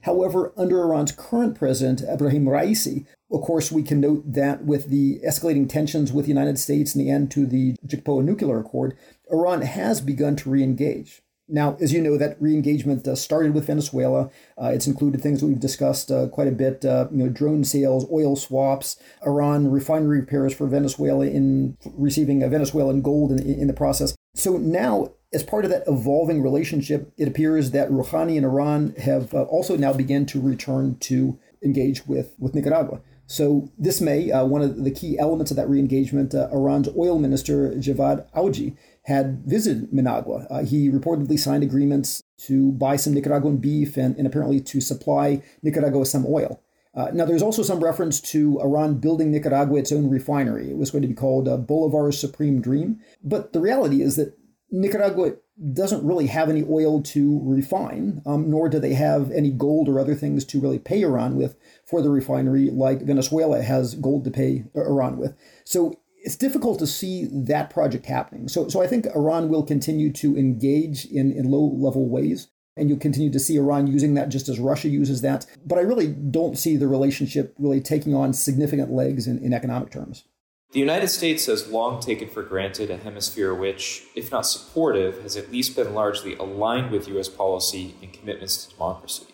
However, 0.04 0.54
under 0.56 0.82
Iran's 0.82 1.12
current 1.12 1.60
president, 1.60 2.02
Ebrahim 2.02 2.46
Raisi, 2.46 3.06
of 3.30 3.42
course, 3.42 3.74
we 3.74 3.84
can 3.84 4.00
note 4.00 4.24
that 4.32 4.64
with 4.64 4.90
the 4.90 5.20
escalating 5.28 5.68
tensions 5.68 6.14
with 6.14 6.24
the 6.24 6.32
United 6.32 6.58
States 6.58 6.96
and 6.96 7.06
the 7.06 7.12
end 7.12 7.32
to 7.32 7.46
the 7.46 7.76
JCPOA 7.86 8.24
nuclear 8.24 8.60
accord, 8.60 8.98
Iran 9.30 9.62
has 9.62 10.00
begun 10.00 10.38
to 10.38 10.50
re 10.50 10.64
engage. 10.64 11.22
Now, 11.50 11.78
as 11.82 11.92
you 11.92 12.02
know, 12.02 12.18
that 12.18 12.40
re-engagement 12.40 13.08
uh, 13.08 13.16
started 13.16 13.54
with 13.54 13.66
Venezuela. 13.66 14.30
Uh, 14.62 14.68
it's 14.68 14.88
included 14.88 15.22
things 15.22 15.42
that 15.42 15.48
we've 15.48 15.60
discussed 15.60 16.12
uh, 16.12 16.28
quite 16.28 16.48
a 16.48 16.52
bit, 16.52 16.86
uh, 16.86 17.08
you 17.12 17.18
know, 17.18 17.30
drone 17.30 17.64
sales, 17.64 18.06
oil 18.12 18.36
swaps, 18.36 18.98
Iran 19.26 19.72
refinery 19.72 20.20
repairs 20.20 20.54
for 20.54 20.68
Venezuela 20.68 21.26
in 21.26 21.78
receiving 21.96 22.44
a 22.44 22.50
Venezuelan 22.50 23.02
gold 23.02 23.32
in, 23.32 23.40
in 23.40 23.68
the 23.68 23.74
process. 23.74 24.16
So 24.36 24.58
now, 24.58 25.14
as 25.34 25.44
part 25.44 25.66
of 25.66 25.72
that 25.72 25.84
evolving 25.88 26.42
relationship, 26.42 27.12
it 27.18 27.28
appears 27.28 27.72
that 27.72 27.90
Rouhani 27.90 28.38
and 28.38 28.46
Iran 28.46 28.94
have 28.98 29.34
uh, 29.34 29.44
also 29.44 29.76
now 29.76 29.94
begun 29.94 30.26
to 30.28 30.42
return 30.42 30.98
to 31.02 31.40
engage 31.64 32.06
with, 32.06 32.36
with 32.40 32.56
Nicaragua. 32.56 33.02
So 33.30 33.70
this 33.78 34.02
May, 34.02 34.32
uh, 34.32 34.44
one 34.46 34.64
of 34.64 34.84
the 34.84 34.90
key 34.90 35.20
elements 35.20 35.52
of 35.52 35.58
that 35.58 35.70
re-engagement, 35.70 36.34
Iran's 36.34 36.90
oil 36.98 37.20
minister 37.20 37.70
Javad 37.76 38.26
Owji 38.34 38.76
had 39.04 39.44
visited 39.46 39.94
Managua. 39.94 40.48
Uh, 40.50 40.64
he 40.64 40.90
reportedly 40.90 41.38
signed 41.38 41.62
agreements 41.62 42.24
to 42.48 42.72
buy 42.72 42.96
some 42.96 43.14
Nicaraguan 43.14 43.58
beef 43.58 43.98
and, 43.98 44.18
and 44.18 44.26
apparently 44.26 44.60
to 44.62 44.82
supply 44.82 45.44
Nicaragua 45.62 46.08
some 46.08 46.26
oil. 46.26 46.64
Uh, 46.96 47.12
now, 47.14 47.24
there's 47.24 47.44
also 47.44 47.62
some 47.62 47.84
reference 47.84 48.20
to 48.20 48.60
Iran 48.62 48.96
building 48.96 49.32
Nicaragua 49.32 49.78
its 49.78 49.92
own 49.92 50.10
refinery. 50.10 50.72
It 50.72 50.78
was 50.78 50.90
going 50.90 51.04
to 51.04 51.08
be 51.08 51.14
called 51.14 51.48
uh, 51.48 51.56
Bolivar's 51.58 52.20
Supreme 52.20 52.62
Dream. 52.62 53.00
But 53.24 53.54
the 53.54 53.62
reality 53.62 54.02
is 54.02 54.16
that 54.16 54.36
Nicaragua 54.72 55.34
doesn't 55.74 56.06
really 56.06 56.28
have 56.28 56.50
any 56.50 56.64
oil 56.70 57.02
to 57.02 57.42
refine, 57.44 58.22
um, 58.26 58.50
nor 58.50 58.70
do 58.70 58.80
they 58.80 58.94
have 58.94 59.30
any 59.32 59.52
gold 59.52 59.90
or 59.90 60.00
other 60.00 60.16
things 60.16 60.46
to 60.46 60.60
really 60.60 60.80
pay 60.80 61.02
Iran 61.02 61.36
with 61.36 61.58
for 61.86 62.02
the 62.02 62.10
refinery, 62.10 62.70
like 62.70 63.02
Venezuela 63.02 63.62
has 63.62 63.96
gold 63.96 64.24
to 64.24 64.32
pay 64.32 64.66
Iran 64.74 65.18
with. 65.18 65.36
So 65.66 66.00
it's 66.22 66.38
difficult 66.38 66.80
to 66.80 66.88
see 66.88 67.28
that 67.32 67.70
project 67.70 68.06
happening. 68.06 68.48
So, 68.48 68.68
so 68.68 68.82
I 68.82 68.88
think 68.88 69.06
Iran 69.08 69.50
will 69.50 69.64
continue 69.64 70.12
to 70.14 70.38
engage 70.38 71.06
in, 71.06 71.32
in 71.32 71.50
low 71.50 71.66
level 71.76 72.08
ways. 72.08 72.48
And 72.78 72.88
you'll 72.88 73.00
continue 73.00 73.32
to 73.32 73.40
see 73.40 73.58
Iran 73.58 73.88
using 73.88 74.14
that 74.14 74.30
just 74.30 74.48
as 74.48 74.58
Russia 74.58 74.88
uses 74.88 75.20
that. 75.22 75.46
But 75.66 75.78
I 75.78 75.82
really 75.82 76.08
don't 76.08 76.58
see 76.58 76.78
the 76.78 76.88
relationship 76.88 77.54
really 77.58 77.82
taking 77.82 78.16
on 78.16 78.32
significant 78.32 78.90
legs 78.90 79.28
in, 79.28 79.44
in 79.44 79.54
economic 79.54 79.92
terms. 79.92 80.24
The 80.72 80.80
United 80.80 81.08
States 81.08 81.48
has 81.48 81.68
long 81.68 82.00
taken 82.00 82.30
for 82.30 82.44
granted 82.44 82.92
a 82.92 82.98
hemisphere 82.98 83.56
which, 83.56 84.04
if 84.16 84.32
not 84.32 84.46
supportive, 84.46 85.24
has 85.24 85.36
at 85.36 85.52
least 85.52 85.76
been 85.76 85.96
largely 85.96 86.36
aligned 86.36 86.92
with 86.92 87.08
U.S. 87.08 87.28
policy 87.28 87.96
and 88.04 88.14
commitments 88.14 88.66
to 88.66 88.74
democracy. 88.74 89.26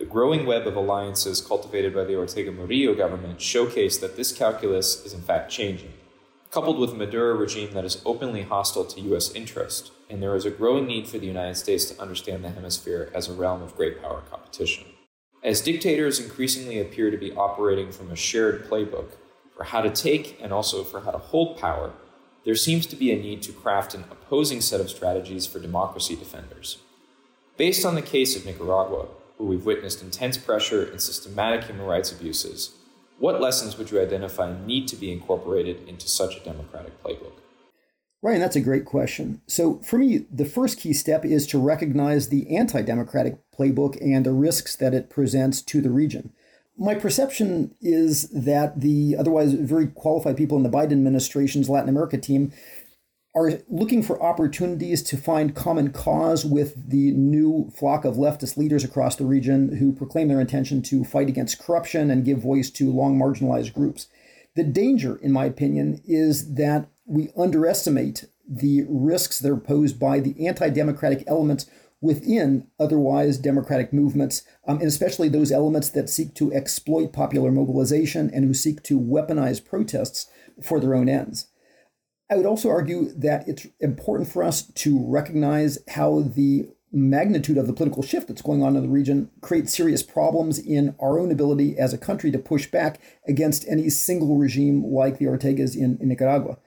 The 0.00 0.04
growing 0.04 0.46
web 0.46 0.66
of 0.66 0.74
alliances 0.74 1.40
cultivated 1.40 1.94
by 1.94 2.02
the 2.02 2.16
Ortega 2.16 2.50
Murillo 2.50 2.94
government 2.94 3.40
showcase 3.40 3.98
that 3.98 4.16
this 4.16 4.32
calculus 4.32 5.04
is 5.06 5.14
in 5.14 5.22
fact 5.22 5.52
changing 5.52 5.92
coupled 6.54 6.78
with 6.78 6.92
a 6.92 6.94
Maduro 6.94 7.34
regime 7.34 7.72
that 7.72 7.84
is 7.84 8.00
openly 8.06 8.42
hostile 8.42 8.84
to 8.84 9.00
U.S. 9.00 9.32
interest, 9.32 9.90
and 10.08 10.22
there 10.22 10.36
is 10.36 10.44
a 10.44 10.50
growing 10.52 10.86
need 10.86 11.08
for 11.08 11.18
the 11.18 11.26
United 11.26 11.56
States 11.56 11.84
to 11.86 12.00
understand 12.00 12.44
the 12.44 12.48
hemisphere 12.48 13.10
as 13.12 13.28
a 13.28 13.32
realm 13.32 13.60
of 13.60 13.74
great 13.74 14.00
power 14.00 14.22
competition. 14.30 14.84
As 15.42 15.60
dictators 15.60 16.20
increasingly 16.20 16.78
appear 16.80 17.10
to 17.10 17.16
be 17.16 17.32
operating 17.32 17.90
from 17.90 18.08
a 18.12 18.14
shared 18.14 18.70
playbook 18.70 19.14
for 19.56 19.64
how 19.64 19.80
to 19.80 19.90
take 19.90 20.38
and 20.40 20.52
also 20.52 20.82
for 20.84 21.00
how 21.00 21.10
to 21.10 21.18
hold 21.18 21.58
power, 21.58 21.92
there 22.44 22.54
seems 22.54 22.86
to 22.86 22.96
be 22.96 23.10
a 23.10 23.16
need 23.16 23.42
to 23.42 23.52
craft 23.52 23.94
an 23.94 24.04
opposing 24.10 24.60
set 24.60 24.80
of 24.80 24.90
strategies 24.90 25.46
for 25.46 25.58
democracy 25.58 26.14
defenders. 26.14 26.78
Based 27.56 27.86
on 27.86 27.94
the 27.94 28.02
case 28.02 28.36
of 28.36 28.44
Nicaragua, 28.44 29.06
where 29.36 29.48
we've 29.48 29.64
witnessed 29.64 30.02
intense 30.02 30.36
pressure 30.36 30.84
and 30.84 31.00
systematic 31.00 31.64
human 31.64 31.86
rights 31.86 32.12
abuses, 32.12 32.74
what 33.18 33.40
lessons 33.40 33.78
would 33.78 33.90
you 33.90 34.00
identify 34.00 34.54
need 34.66 34.88
to 34.88 34.96
be 34.96 35.12
incorporated 35.12 35.88
into 35.88 36.08
such 36.08 36.36
a 36.36 36.44
democratic 36.44 37.02
playbook? 37.02 37.32
Ryan, 38.22 38.40
that's 38.40 38.56
a 38.56 38.60
great 38.60 38.86
question. 38.86 39.42
So, 39.46 39.80
for 39.80 39.98
me, 39.98 40.26
the 40.32 40.46
first 40.46 40.80
key 40.80 40.94
step 40.94 41.24
is 41.26 41.46
to 41.48 41.58
recognize 41.58 42.28
the 42.28 42.56
anti 42.56 42.80
democratic 42.82 43.38
playbook 43.56 44.00
and 44.00 44.24
the 44.24 44.32
risks 44.32 44.74
that 44.76 44.94
it 44.94 45.10
presents 45.10 45.60
to 45.62 45.80
the 45.80 45.90
region. 45.90 46.32
My 46.76 46.94
perception 46.94 47.74
is 47.80 48.28
that 48.30 48.80
the 48.80 49.16
otherwise 49.16 49.54
very 49.54 49.86
qualified 49.86 50.36
people 50.36 50.56
in 50.56 50.64
the 50.64 50.70
Biden 50.70 50.92
administration's 50.92 51.68
Latin 51.68 51.88
America 51.88 52.18
team 52.18 52.52
are 53.36 53.60
looking 53.68 54.02
for 54.02 54.22
opportunities 54.22 55.02
to 55.02 55.16
find 55.16 55.54
common 55.54 55.92
cause 55.92 56.44
with 56.44 56.90
the 56.90 57.10
new 57.12 57.70
flock 57.76 58.04
of 58.04 58.14
leftist 58.14 58.56
leaders 58.56 58.84
across 58.84 59.16
the 59.16 59.26
region 59.26 59.76
who 59.76 59.92
proclaim 59.92 60.28
their 60.28 60.40
intention 60.40 60.82
to 60.82 61.04
fight 61.04 61.28
against 61.28 61.58
corruption 61.58 62.10
and 62.10 62.24
give 62.24 62.38
voice 62.38 62.70
to 62.70 62.92
long 62.92 63.18
marginalized 63.18 63.72
groups. 63.72 64.06
The 64.54 64.62
danger, 64.62 65.16
in 65.16 65.32
my 65.32 65.46
opinion, 65.46 66.00
is 66.06 66.54
that 66.54 66.88
we 67.06 67.30
underestimate 67.36 68.26
the 68.48 68.84
risks 68.88 69.40
that 69.40 69.50
are 69.50 69.56
posed 69.56 69.98
by 69.98 70.20
the 70.20 70.46
anti 70.46 70.68
democratic 70.70 71.24
elements 71.26 71.66
within 72.04 72.66
otherwise 72.78 73.38
democratic 73.38 73.90
movements, 73.90 74.42
um, 74.68 74.76
and 74.76 74.86
especially 74.86 75.30
those 75.30 75.50
elements 75.50 75.88
that 75.88 76.10
seek 76.10 76.34
to 76.34 76.52
exploit 76.52 77.14
popular 77.14 77.50
mobilization 77.50 78.30
and 78.34 78.44
who 78.44 78.52
seek 78.52 78.82
to 78.82 79.00
weaponize 79.00 79.64
protests 79.64 80.30
for 80.62 80.78
their 80.78 80.94
own 80.94 81.08
ends. 81.08 81.46
I 82.30 82.36
would 82.36 82.46
also 82.46 82.68
argue 82.68 83.10
that 83.14 83.48
it's 83.48 83.66
important 83.80 84.28
for 84.28 84.42
us 84.42 84.62
to 84.62 85.02
recognize 85.02 85.78
how 85.88 86.20
the 86.20 86.68
magnitude 86.92 87.56
of 87.56 87.66
the 87.66 87.72
political 87.72 88.02
shift 88.02 88.28
that's 88.28 88.42
going 88.42 88.62
on 88.62 88.76
in 88.76 88.82
the 88.82 88.88
region 88.88 89.30
creates 89.40 89.74
serious 89.74 90.02
problems 90.02 90.58
in 90.58 90.94
our 91.00 91.18
own 91.18 91.32
ability 91.32 91.76
as 91.78 91.92
a 91.94 91.98
country 91.98 92.30
to 92.30 92.38
push 92.38 92.70
back 92.70 93.00
against 93.26 93.66
any 93.66 93.88
single 93.88 94.36
regime 94.36 94.84
like 94.84 95.18
the 95.18 95.24
Ortegas 95.24 95.74
in, 95.74 95.98
in 96.00 96.08
Nicaragua. 96.08 96.58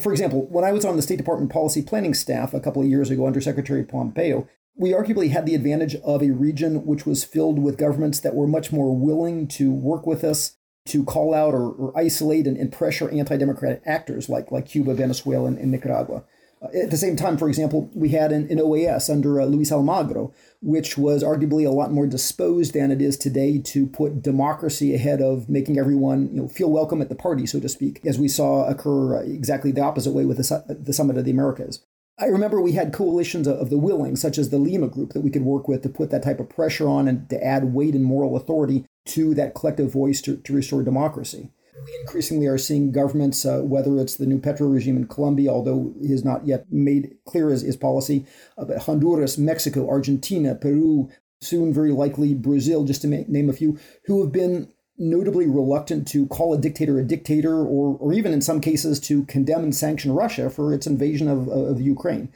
For 0.00 0.10
example, 0.10 0.46
when 0.48 0.64
I 0.64 0.72
was 0.72 0.86
on 0.86 0.96
the 0.96 1.02
State 1.02 1.18
Department 1.18 1.52
policy 1.52 1.82
planning 1.82 2.14
staff 2.14 2.54
a 2.54 2.60
couple 2.60 2.80
of 2.80 2.88
years 2.88 3.10
ago 3.10 3.26
under 3.26 3.42
Secretary 3.42 3.84
Pompeo, 3.84 4.48
we 4.76 4.90
arguably 4.90 5.30
had 5.30 5.46
the 5.46 5.54
advantage 5.54 5.94
of 5.96 6.22
a 6.22 6.30
region 6.30 6.84
which 6.84 7.06
was 7.06 7.24
filled 7.24 7.58
with 7.58 7.78
governments 7.78 8.20
that 8.20 8.34
were 8.34 8.46
much 8.46 8.72
more 8.72 8.94
willing 8.94 9.48
to 9.48 9.72
work 9.72 10.06
with 10.06 10.22
us 10.22 10.56
to 10.86 11.02
call 11.04 11.34
out 11.34 11.54
or, 11.54 11.70
or 11.72 11.98
isolate 11.98 12.46
and, 12.46 12.56
and 12.56 12.72
pressure 12.72 13.10
anti-democratic 13.10 13.82
actors 13.84 14.28
like, 14.28 14.52
like 14.52 14.66
Cuba, 14.66 14.94
Venezuela, 14.94 15.48
and, 15.48 15.58
and 15.58 15.70
Nicaragua. 15.70 16.24
Uh, 16.62 16.68
at 16.84 16.90
the 16.90 16.96
same 16.96 17.16
time, 17.16 17.36
for 17.36 17.48
example, 17.48 17.90
we 17.94 18.10
had 18.10 18.32
an, 18.32 18.50
an 18.50 18.58
OAS 18.58 19.10
under 19.10 19.40
uh, 19.40 19.44
Luis 19.44 19.70
Almagro, 19.70 20.32
which 20.62 20.96
was 20.96 21.22
arguably 21.22 21.66
a 21.66 21.70
lot 21.70 21.90
more 21.90 22.06
disposed 22.06 22.72
than 22.72 22.90
it 22.90 23.02
is 23.02 23.16
today 23.16 23.58
to 23.58 23.86
put 23.86 24.22
democracy 24.22 24.94
ahead 24.94 25.20
of 25.20 25.48
making 25.48 25.78
everyone 25.78 26.28
you 26.28 26.42
know, 26.42 26.48
feel 26.48 26.70
welcome 26.70 27.02
at 27.02 27.08
the 27.08 27.14
party, 27.14 27.46
so 27.46 27.60
to 27.60 27.68
speak, 27.68 28.00
as 28.06 28.18
we 28.18 28.28
saw 28.28 28.66
occur 28.68 29.18
uh, 29.18 29.22
exactly 29.22 29.72
the 29.72 29.82
opposite 29.82 30.12
way 30.12 30.24
with 30.24 30.38
the, 30.38 30.78
the 30.80 30.92
Summit 30.92 31.18
of 31.18 31.24
the 31.24 31.30
Americas. 31.30 31.84
I 32.18 32.26
remember 32.26 32.60
we 32.60 32.72
had 32.72 32.94
coalitions 32.94 33.46
of 33.46 33.68
the 33.68 33.76
willing, 33.76 34.16
such 34.16 34.38
as 34.38 34.48
the 34.48 34.58
Lima 34.58 34.88
Group, 34.88 35.12
that 35.12 35.20
we 35.20 35.30
could 35.30 35.42
work 35.42 35.68
with 35.68 35.82
to 35.82 35.90
put 35.90 36.10
that 36.10 36.22
type 36.22 36.40
of 36.40 36.48
pressure 36.48 36.88
on 36.88 37.08
and 37.08 37.28
to 37.28 37.44
add 37.44 37.74
weight 37.74 37.94
and 37.94 38.04
moral 38.04 38.36
authority 38.36 38.86
to 39.06 39.34
that 39.34 39.54
collective 39.54 39.92
voice 39.92 40.22
to, 40.22 40.36
to 40.38 40.54
restore 40.54 40.82
democracy. 40.82 41.50
We 41.84 41.98
increasingly 42.00 42.46
are 42.46 42.56
seeing 42.56 42.90
governments, 42.90 43.44
uh, 43.44 43.60
whether 43.60 43.98
it's 43.98 44.16
the 44.16 44.24
new 44.24 44.38
Petro 44.38 44.66
regime 44.66 44.96
in 44.96 45.08
Colombia, 45.08 45.50
although 45.50 45.92
he 46.00 46.10
has 46.10 46.24
not 46.24 46.46
yet 46.46 46.64
made 46.72 47.16
clear 47.26 47.50
his, 47.50 47.60
his 47.60 47.76
policy, 47.76 48.24
uh, 48.56 48.64
but 48.64 48.78
Honduras, 48.78 49.36
Mexico, 49.36 49.86
Argentina, 49.86 50.54
Peru, 50.54 51.10
soon 51.42 51.72
very 51.72 51.92
likely 51.92 52.34
Brazil, 52.34 52.84
just 52.84 53.02
to 53.02 53.08
name 53.08 53.50
a 53.50 53.52
few, 53.52 53.78
who 54.06 54.22
have 54.22 54.32
been 54.32 54.72
notably 54.98 55.46
reluctant 55.46 56.08
to 56.08 56.26
call 56.26 56.54
a 56.54 56.58
dictator 56.58 56.98
a 56.98 57.04
dictator, 57.04 57.54
or, 57.54 57.96
or 57.98 58.12
even 58.12 58.32
in 58.32 58.40
some 58.40 58.60
cases 58.60 59.00
to 59.00 59.24
condemn 59.24 59.62
and 59.62 59.74
sanction 59.74 60.12
Russia 60.12 60.48
for 60.50 60.72
its 60.72 60.86
invasion 60.86 61.28
of, 61.28 61.48
of 61.48 61.80
Ukraine. 61.80 62.32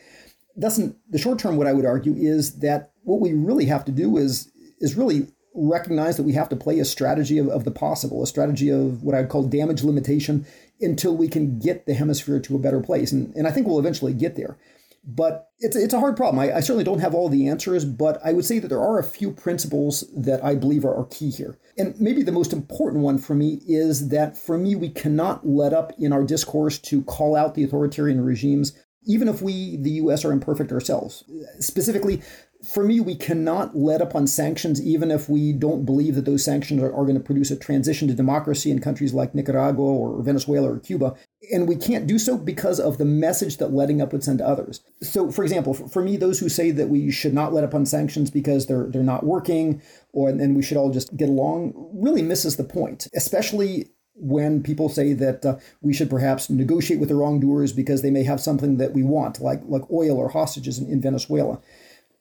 Doesn't 0.59 0.97
the 1.11 1.19
short 1.19 1.39
term? 1.39 1.57
What 1.57 1.67
I 1.67 1.73
would 1.73 1.87
argue 1.87 2.15
is 2.15 2.59
that 2.61 2.93
what 3.03 3.21
we 3.21 3.33
really 3.33 3.67
have 3.67 3.85
to 3.87 3.93
do 3.93 4.17
is 4.17 4.51
is 4.81 4.97
really 4.97 5.29
recognize 5.55 6.17
that 6.17 6.23
we 6.23 6.33
have 6.33 6.49
to 6.49 6.57
play 6.57 6.79
a 6.79 6.85
strategy 6.85 7.39
of, 7.39 7.49
of 7.49 7.65
the 7.65 7.71
possible, 7.71 8.23
a 8.23 8.27
strategy 8.27 8.69
of 8.71 9.03
what 9.03 9.15
I'd 9.15 9.29
call 9.29 9.43
damage 9.43 9.83
limitation 9.83 10.47
until 10.81 11.17
we 11.17 11.29
can 11.29 11.59
get 11.59 11.87
the 11.87 11.95
hemisphere 11.95 12.41
to 12.41 12.57
a 12.57 12.59
better 12.59 12.81
place. 12.81 13.13
And, 13.13 13.35
and 13.35 13.47
I 13.47 13.51
think 13.51 13.67
we'll 13.67 13.79
eventually 13.79 14.15
get 14.15 14.37
there. 14.37 14.57
But 15.03 15.49
it's, 15.59 15.77
it's 15.77 15.95
a 15.95 16.01
hard 16.01 16.17
problem. 16.17 16.39
I, 16.39 16.57
I, 16.57 16.61
certainly 16.61 16.85
don't 16.85 17.01
have 17.01 17.15
all 17.15 17.31
the 17.31 17.49
answers, 17.49 17.87
but 17.87 18.21
I 18.23 18.33
would 18.33 18.45
say 18.45 18.59
that 18.59 18.69
there 18.69 18.83
are 18.83 18.99
a 18.99 19.05
few 19.05 19.31
principles 19.31 20.05
that 20.15 20.45
I 20.45 20.55
believe 20.55 20.85
are, 20.85 20.95
are 20.95 21.07
key 21.07 21.31
here. 21.31 21.59
And 21.79 21.99
maybe 21.99 22.23
the 22.23 22.33
most 22.33 22.53
important 22.53 23.03
one 23.03 23.17
for 23.17 23.35
me 23.35 23.61
is 23.67 24.09
that 24.11 24.37
for 24.37 24.59
me, 24.59 24.75
we 24.77 24.91
cannot 24.91 25.47
let 25.47 25.73
up 25.73 25.93
in 25.99 26.13
our 26.13 26.23
discourse 26.23 26.79
to 26.81 27.03
call 27.05 27.35
out 27.35 27.55
the 27.55 27.65
authoritarian 27.65 28.23
regimes, 28.23 28.79
even 29.07 29.27
if 29.27 29.41
we, 29.41 29.79
the 29.79 29.93
US, 29.93 30.23
are 30.25 30.33
imperfect 30.33 30.71
ourselves. 30.71 31.25
Specifically, 31.61 32.23
for 32.63 32.85
me, 32.85 33.01
we 33.01 33.15
cannot 33.15 33.75
let 33.75 34.03
up 34.03 34.15
on 34.15 34.27
sanctions, 34.27 34.83
even 34.83 35.11
if 35.11 35.29
we 35.29 35.53
don't 35.53 35.87
believe 35.87 36.15
that 36.15 36.27
those 36.27 36.45
sanctions 36.45 36.83
are, 36.83 36.93
are, 36.93 37.05
going 37.05 37.15
to 37.15 37.21
produce 37.21 37.51
a 37.51 37.57
transition 37.57 38.07
to 38.09 38.15
democracy 38.15 38.71
in 38.71 38.81
countries 38.81 39.15
like 39.15 39.35
Nicaragua 39.35 39.83
or 39.83 40.23
Venezuela 40.23 40.73
or 40.73 40.79
Cuba. 40.79 41.15
And 41.53 41.67
we 41.67 41.77
can't 41.77 42.07
do 42.07 42.19
so 42.19 42.37
because 42.37 42.79
of 42.79 42.99
the 42.99 43.07
message 43.07 43.57
that 43.57 43.73
letting 43.73 44.03
up 44.03 44.13
would 44.13 44.23
send 44.23 44.39
to 44.39 44.47
others. 44.47 44.83
So, 45.01 45.31
for 45.31 45.43
example, 45.43 45.73
for, 45.73 45.89
for 45.89 46.03
me, 46.03 46.19
those 46.19 46.39
who 46.39 46.51
say 46.51 46.71
that 46.71 46.91
we 46.91 47.11
should 47.11 47.33
not 47.33 47.55
let 47.55 47.65
up 47.65 47.75
on 47.75 47.87
sanctions 47.87 48.31
because 48.31 48.67
they're 48.67 48.87
they're 48.89 49.03
not 49.03 49.25
working, 49.25 49.81
or 50.13 50.31
then 50.31 50.55
we 50.55 50.63
should 50.63 50.77
all 50.77 50.91
just 50.91 51.17
get 51.17 51.31
along, 51.31 51.73
really 51.95 52.23
misses 52.23 52.57
the 52.57 52.65
point. 52.65 53.09
Especially 53.15 53.89
when 54.15 54.63
people 54.63 54.91
say 54.91 55.15
that 55.15 55.47
uh, 55.47 55.57
we 55.81 55.95
should 55.95 56.11
perhaps 56.11 56.51
negotiate 56.51 57.01
with 57.01 57.09
the 57.09 57.15
wrongdoers 57.15 57.73
because 57.73 58.03
they 58.03 58.11
may 58.11 58.23
have 58.23 58.39
something 58.39 58.77
that 58.77 58.93
we 58.93 59.03
want, 59.03 59.41
like 59.41 59.63
like 59.65 59.91
oil 59.91 60.19
or 60.19 60.29
hostages 60.29 60.79
in, 60.79 60.93
in 60.93 61.01
Venezuela 61.01 61.59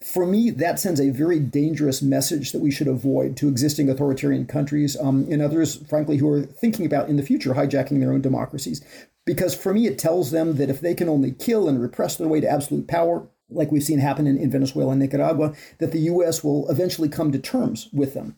for 0.01 0.25
me, 0.25 0.49
that 0.49 0.79
sends 0.79 1.01
a 1.01 1.09
very 1.09 1.39
dangerous 1.39 2.01
message 2.01 2.53
that 2.53 2.62
we 2.62 2.71
should 2.71 2.88
avoid 2.88 3.35
to 3.38 3.49
existing 3.49 3.89
authoritarian 3.89 4.45
countries 4.45 4.95
um, 4.97 5.27
and 5.29 5.41
others, 5.41 5.75
frankly, 5.88 6.17
who 6.17 6.29
are 6.29 6.43
thinking 6.43 6.85
about 6.85 7.09
in 7.09 7.17
the 7.17 7.23
future 7.23 7.53
hijacking 7.53 7.99
their 7.99 8.13
own 8.13 8.21
democracies. 8.21 8.81
Because 9.25 9.53
for 9.53 9.73
me, 9.73 9.88
it 9.88 9.99
tells 9.99 10.31
them 10.31 10.55
that 10.55 10.69
if 10.69 10.79
they 10.79 10.95
can 10.95 11.09
only 11.09 11.31
kill 11.31 11.67
and 11.67 11.81
repress 11.81 12.15
their 12.15 12.29
way 12.29 12.39
to 12.39 12.49
absolute 12.49 12.88
power, 12.88 13.27
like 13.49 13.71
we've 13.71 13.83
seen 13.83 13.99
happen 13.99 14.25
in, 14.25 14.38
in 14.38 14.49
Venezuela 14.49 14.91
and 14.91 15.01
Nicaragua, 15.01 15.53
that 15.79 15.91
the 15.91 15.99
U.S. 16.01 16.43
will 16.43 16.69
eventually 16.69 17.09
come 17.09 17.33
to 17.33 17.39
terms 17.39 17.89
with 17.91 18.13
them. 18.13 18.38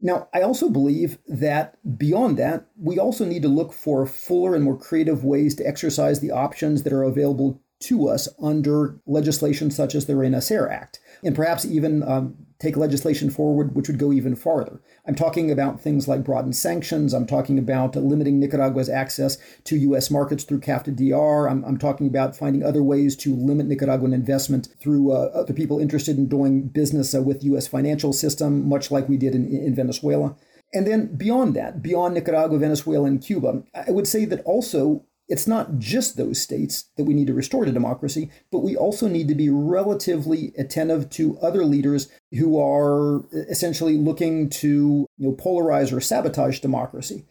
Now, 0.00 0.28
I 0.32 0.40
also 0.40 0.70
believe 0.70 1.18
that 1.26 1.76
beyond 1.98 2.38
that, 2.38 2.66
we 2.78 2.98
also 2.98 3.26
need 3.26 3.42
to 3.42 3.48
look 3.48 3.74
for 3.74 4.06
fuller 4.06 4.54
and 4.54 4.64
more 4.64 4.78
creative 4.78 5.22
ways 5.22 5.54
to 5.56 5.66
exercise 5.66 6.20
the 6.20 6.30
options 6.30 6.84
that 6.84 6.94
are 6.94 7.02
available 7.02 7.60
to 7.80 8.08
us 8.08 8.28
under 8.42 9.00
legislation 9.06 9.70
such 9.70 9.94
as 9.94 10.06
the 10.06 10.12
Renacer 10.12 10.70
Act, 10.70 11.00
and 11.24 11.34
perhaps 11.34 11.64
even 11.64 12.02
um, 12.02 12.36
take 12.60 12.76
legislation 12.76 13.30
forward 13.30 13.74
which 13.74 13.88
would 13.88 13.98
go 13.98 14.12
even 14.12 14.36
farther. 14.36 14.80
I'm 15.06 15.14
talking 15.14 15.50
about 15.50 15.80
things 15.80 16.06
like 16.06 16.22
broadened 16.22 16.54
sanctions. 16.54 17.14
I'm 17.14 17.26
talking 17.26 17.58
about 17.58 17.96
limiting 17.96 18.38
Nicaragua's 18.38 18.88
access 18.88 19.38
to 19.64 19.78
U.S. 19.78 20.10
markets 20.10 20.44
through 20.44 20.60
CAFTA-DR. 20.60 21.50
I'm, 21.50 21.64
I'm, 21.64 21.78
talking 21.78 22.06
about 22.06 22.36
finding 22.36 22.62
other 22.62 22.82
ways 22.82 23.16
to 23.16 23.34
limit 23.34 23.66
Nicaraguan 23.66 24.12
investment 24.12 24.68
through 24.78 25.12
uh, 25.12 25.30
other 25.34 25.54
people 25.54 25.80
interested 25.80 26.18
in 26.18 26.28
doing 26.28 26.68
business 26.68 27.14
uh, 27.14 27.22
with 27.22 27.42
U.S. 27.44 27.66
financial 27.66 28.12
system, 28.12 28.68
much 28.68 28.90
like 28.90 29.08
we 29.08 29.16
did 29.16 29.34
in, 29.34 29.46
in 29.48 29.74
Venezuela. 29.74 30.36
And 30.72 30.86
then 30.86 31.16
beyond 31.16 31.56
that, 31.56 31.82
beyond 31.82 32.14
Nicaragua, 32.14 32.58
Venezuela, 32.58 33.06
and 33.06 33.20
Cuba, 33.20 33.64
I 33.74 33.90
would 33.90 34.06
say 34.06 34.24
that 34.26 34.42
also 34.44 35.04
it's 35.30 35.46
not 35.46 35.78
just 35.78 36.16
those 36.16 36.40
states 36.40 36.86
that 36.96 37.04
we 37.04 37.14
need 37.14 37.28
to 37.28 37.34
restore 37.34 37.64
to 37.64 37.70
democracy, 37.70 38.30
but 38.50 38.58
we 38.58 38.76
also 38.76 39.06
need 39.06 39.28
to 39.28 39.34
be 39.36 39.48
relatively 39.48 40.52
attentive 40.58 41.08
to 41.10 41.38
other 41.38 41.64
leaders 41.64 42.08
who 42.32 42.60
are 42.60 43.20
uh, 43.20 43.46
essentially 43.48 43.96
looking 43.96 44.50
to 44.50 45.06
you 45.16 45.28
know, 45.28 45.32
polarize 45.32 45.92
or 45.92 46.00
sabotage 46.00 46.58
democracy. 46.58 47.24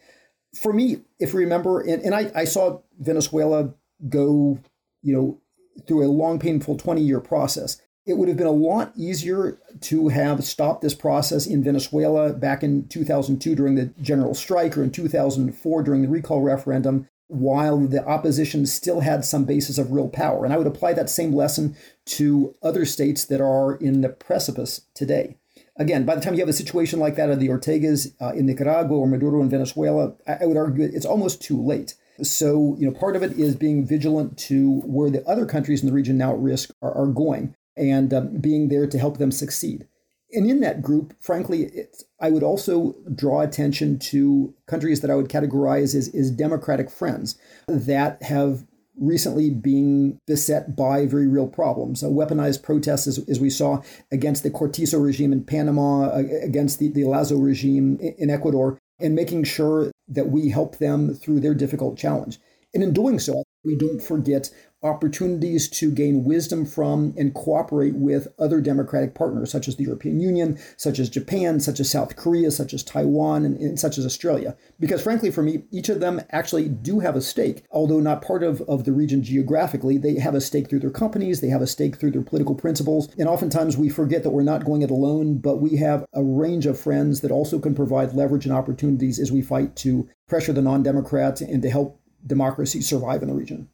For 0.55 0.71
me, 0.71 1.01
if 1.19 1.33
you 1.33 1.39
remember, 1.39 1.81
and, 1.81 2.01
and 2.01 2.15
I, 2.15 2.31
I 2.33 2.45
saw 2.45 2.79
Venezuela 2.97 3.73
go, 4.07 4.59
you 5.03 5.13
know, 5.13 5.41
through 5.85 6.05
a 6.05 6.07
long, 6.07 6.39
painful 6.39 6.77
20 6.77 7.01
year 7.01 7.19
process. 7.19 7.81
It 8.05 8.13
would 8.13 8.29
have 8.29 8.38
been 8.38 8.47
a 8.47 8.51
lot 8.51 8.93
easier 8.95 9.59
to 9.81 10.07
have 10.07 10.43
stopped 10.45 10.81
this 10.81 10.95
process 10.95 11.45
in 11.45 11.63
Venezuela 11.63 12.31
back 12.31 12.63
in 12.63 12.88
2002 12.88 13.55
during 13.55 13.75
the 13.75 13.88
general 14.01 14.33
strike 14.33 14.77
or 14.77 14.83
in 14.83 14.89
2004 14.89 15.83
during 15.83 16.01
the 16.01 16.07
recall 16.07 16.41
referendum 16.41 17.07
while 17.29 17.77
the 17.77 18.03
opposition 18.05 18.65
still 18.65 19.01
had 19.01 19.23
some 19.23 19.45
basis 19.45 19.77
of 19.77 19.91
real 19.91 20.09
power. 20.09 20.43
And 20.43 20.53
I 20.53 20.57
would 20.57 20.67
apply 20.67 20.93
that 20.93 21.09
same 21.09 21.31
lesson 21.31 21.77
to 22.05 22.55
other 22.61 22.85
states 22.85 23.23
that 23.25 23.39
are 23.39 23.75
in 23.75 24.01
the 24.01 24.09
precipice 24.09 24.81
today. 24.95 25.37
Again, 25.77 26.05
by 26.05 26.15
the 26.15 26.21
time 26.21 26.33
you 26.33 26.41
have 26.41 26.49
a 26.49 26.53
situation 26.53 26.99
like 26.99 27.15
that 27.15 27.29
of 27.29 27.39
the 27.39 27.47
Ortegas 27.47 28.13
uh, 28.19 28.33
in 28.33 28.47
Nicaragua 28.47 28.97
or 28.97 29.07
Maduro 29.07 29.41
in 29.41 29.49
Venezuela, 29.49 30.13
I, 30.27 30.39
I 30.41 30.45
would 30.45 30.57
argue 30.57 30.83
it's 30.83 31.05
almost 31.05 31.41
too 31.41 31.61
late. 31.61 31.95
So, 32.21 32.75
you 32.79 32.85
know, 32.85 32.99
part 32.99 33.15
of 33.15 33.23
it 33.23 33.39
is 33.39 33.55
being 33.55 33.85
vigilant 33.85 34.37
to 34.39 34.81
where 34.81 35.09
the 35.09 35.25
other 35.25 35.45
countries 35.45 35.81
in 35.81 35.87
the 35.87 35.93
region 35.93 36.17
now 36.17 36.33
at 36.33 36.39
risk 36.39 36.71
are, 36.81 36.91
are 36.93 37.07
going 37.07 37.55
and 37.77 38.13
um, 38.13 38.37
being 38.37 38.67
there 38.67 38.87
to 38.87 38.99
help 38.99 39.19
them 39.19 39.31
succeed. 39.31 39.87
And 40.31 40.49
in 40.49 40.59
that 40.59 40.81
group, 40.81 41.13
frankly, 41.19 41.71
I 42.19 42.29
would 42.29 42.43
also 42.43 42.95
draw 43.15 43.41
attention 43.41 43.97
to 43.99 44.53
countries 44.67 45.01
that 45.01 45.09
I 45.09 45.15
would 45.15 45.29
categorize 45.29 45.95
as, 45.95 46.13
as 46.13 46.29
democratic 46.29 46.89
friends 46.89 47.37
that 47.67 48.21
have 48.23 48.65
recently 48.99 49.49
been 49.49 50.19
beset 50.27 50.75
by 50.75 51.05
very 51.05 51.27
real 51.27 51.47
problems. 51.47 52.03
Uh, 52.03 52.07
weaponized 52.07 52.63
protests, 52.63 53.07
as, 53.07 53.19
as, 53.29 53.39
we 53.39 53.49
saw 53.49 53.81
against 54.11 54.43
the 54.43 54.49
Cortizo 54.49 55.03
regime 55.03 55.31
in 55.31 55.43
Panama, 55.43 56.11
against 56.13 56.79
the, 56.79 56.89
the 56.89 57.05
Lasso 57.05 57.37
regime 57.37 57.97
in 57.99 58.29
Ecuador, 58.29 58.77
and 58.99 59.15
making 59.15 59.45
sure 59.45 59.91
that 60.07 60.29
we 60.29 60.49
help 60.49 60.77
them 60.77 61.13
through 61.13 61.39
their 61.39 61.53
difficult 61.53 61.97
challenge. 61.97 62.39
And 62.73 62.83
in 62.83 62.93
doing 62.93 63.19
so, 63.19 63.43
we 63.63 63.75
don't 63.75 64.01
forget 64.01 64.51
opportunities 64.81 65.67
to 65.67 65.91
gain 65.91 66.23
wisdom 66.23 66.65
from 66.65 67.13
and 67.17 67.33
cooperate 67.33 67.95
with 67.95 68.27
other 68.39 68.61
democratic 68.61 69.13
partners, 69.13 69.51
such 69.51 69.67
as 69.67 69.75
the 69.75 69.83
European 69.83 70.19
Union, 70.19 70.57
such 70.77 70.99
as 70.99 71.09
Japan, 71.09 71.59
such 71.59 71.79
as 71.79 71.89
South 71.89 72.15
Korea, 72.15 72.51
such 72.51 72.73
as 72.73 72.83
Taiwan, 72.83 73.45
and, 73.45 73.57
and, 73.57 73.79
such 73.79 73.97
as 73.97 74.05
Australia. 74.05 74.55
Because 74.79 75.03
frankly, 75.03 75.31
for 75.31 75.43
me, 75.43 75.63
each 75.71 75.89
of 75.89 75.99
them 75.99 76.21
actually 76.31 76.69
do 76.69 76.99
have 76.99 77.15
a 77.15 77.21
stake, 77.21 77.63
although 77.71 77.99
not 77.99 78.21
part 78.21 78.43
of, 78.43 78.61
of 78.61 78.85
the 78.85 78.93
region 78.93 79.21
geographically. 79.21 79.97
They 79.97 80.15
have 80.15 80.35
a 80.35 80.41
stake 80.41 80.69
through 80.69 80.79
their 80.79 80.89
companies, 80.89 81.41
they 81.41 81.49
have 81.49 81.61
a 81.61 81.67
stake 81.67 81.97
through 81.97 82.11
their 82.11 82.21
political 82.21 82.55
principles. 82.55 83.09
And 83.17 83.27
oftentimes 83.27 83.77
we 83.77 83.89
forget 83.89 84.23
that 84.23 84.31
we're 84.31 84.43
not 84.43 84.65
going 84.65 84.81
it 84.81 84.91
alone, 84.91 85.39
but 85.39 85.57
we 85.57 85.77
have 85.77 86.05
a 86.13 86.23
range 86.23 86.65
of 86.65 86.79
friends 86.79 87.21
that 87.21 87.31
also 87.31 87.59
can 87.59 87.75
provide 87.75 88.13
leverage 88.13 88.45
and 88.45 88.53
opportunities 88.55 89.19
as 89.19 89.31
we 89.31 89.41
fight 89.41 89.75
to 89.77 90.07
pressure 90.27 90.53
the 90.53 90.61
non 90.61 90.83
Democrats 90.83 91.41
and 91.41 91.61
to 91.61 91.69
help 91.69 91.99
democracy 92.25 92.81
survive 92.81 93.21
in 93.21 93.29
the 93.29 93.33
region. 93.33 93.69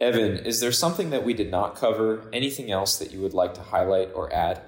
Evan, 0.00 0.38
is 0.38 0.60
there 0.60 0.72
something 0.72 1.10
that 1.10 1.24
we 1.24 1.34
did 1.34 1.50
not 1.50 1.76
cover? 1.76 2.24
Anything 2.32 2.70
else 2.70 2.98
that 2.98 3.12
you 3.12 3.20
would 3.20 3.34
like 3.34 3.52
to 3.54 3.60
highlight 3.60 4.10
or 4.14 4.32
add? 4.32 4.62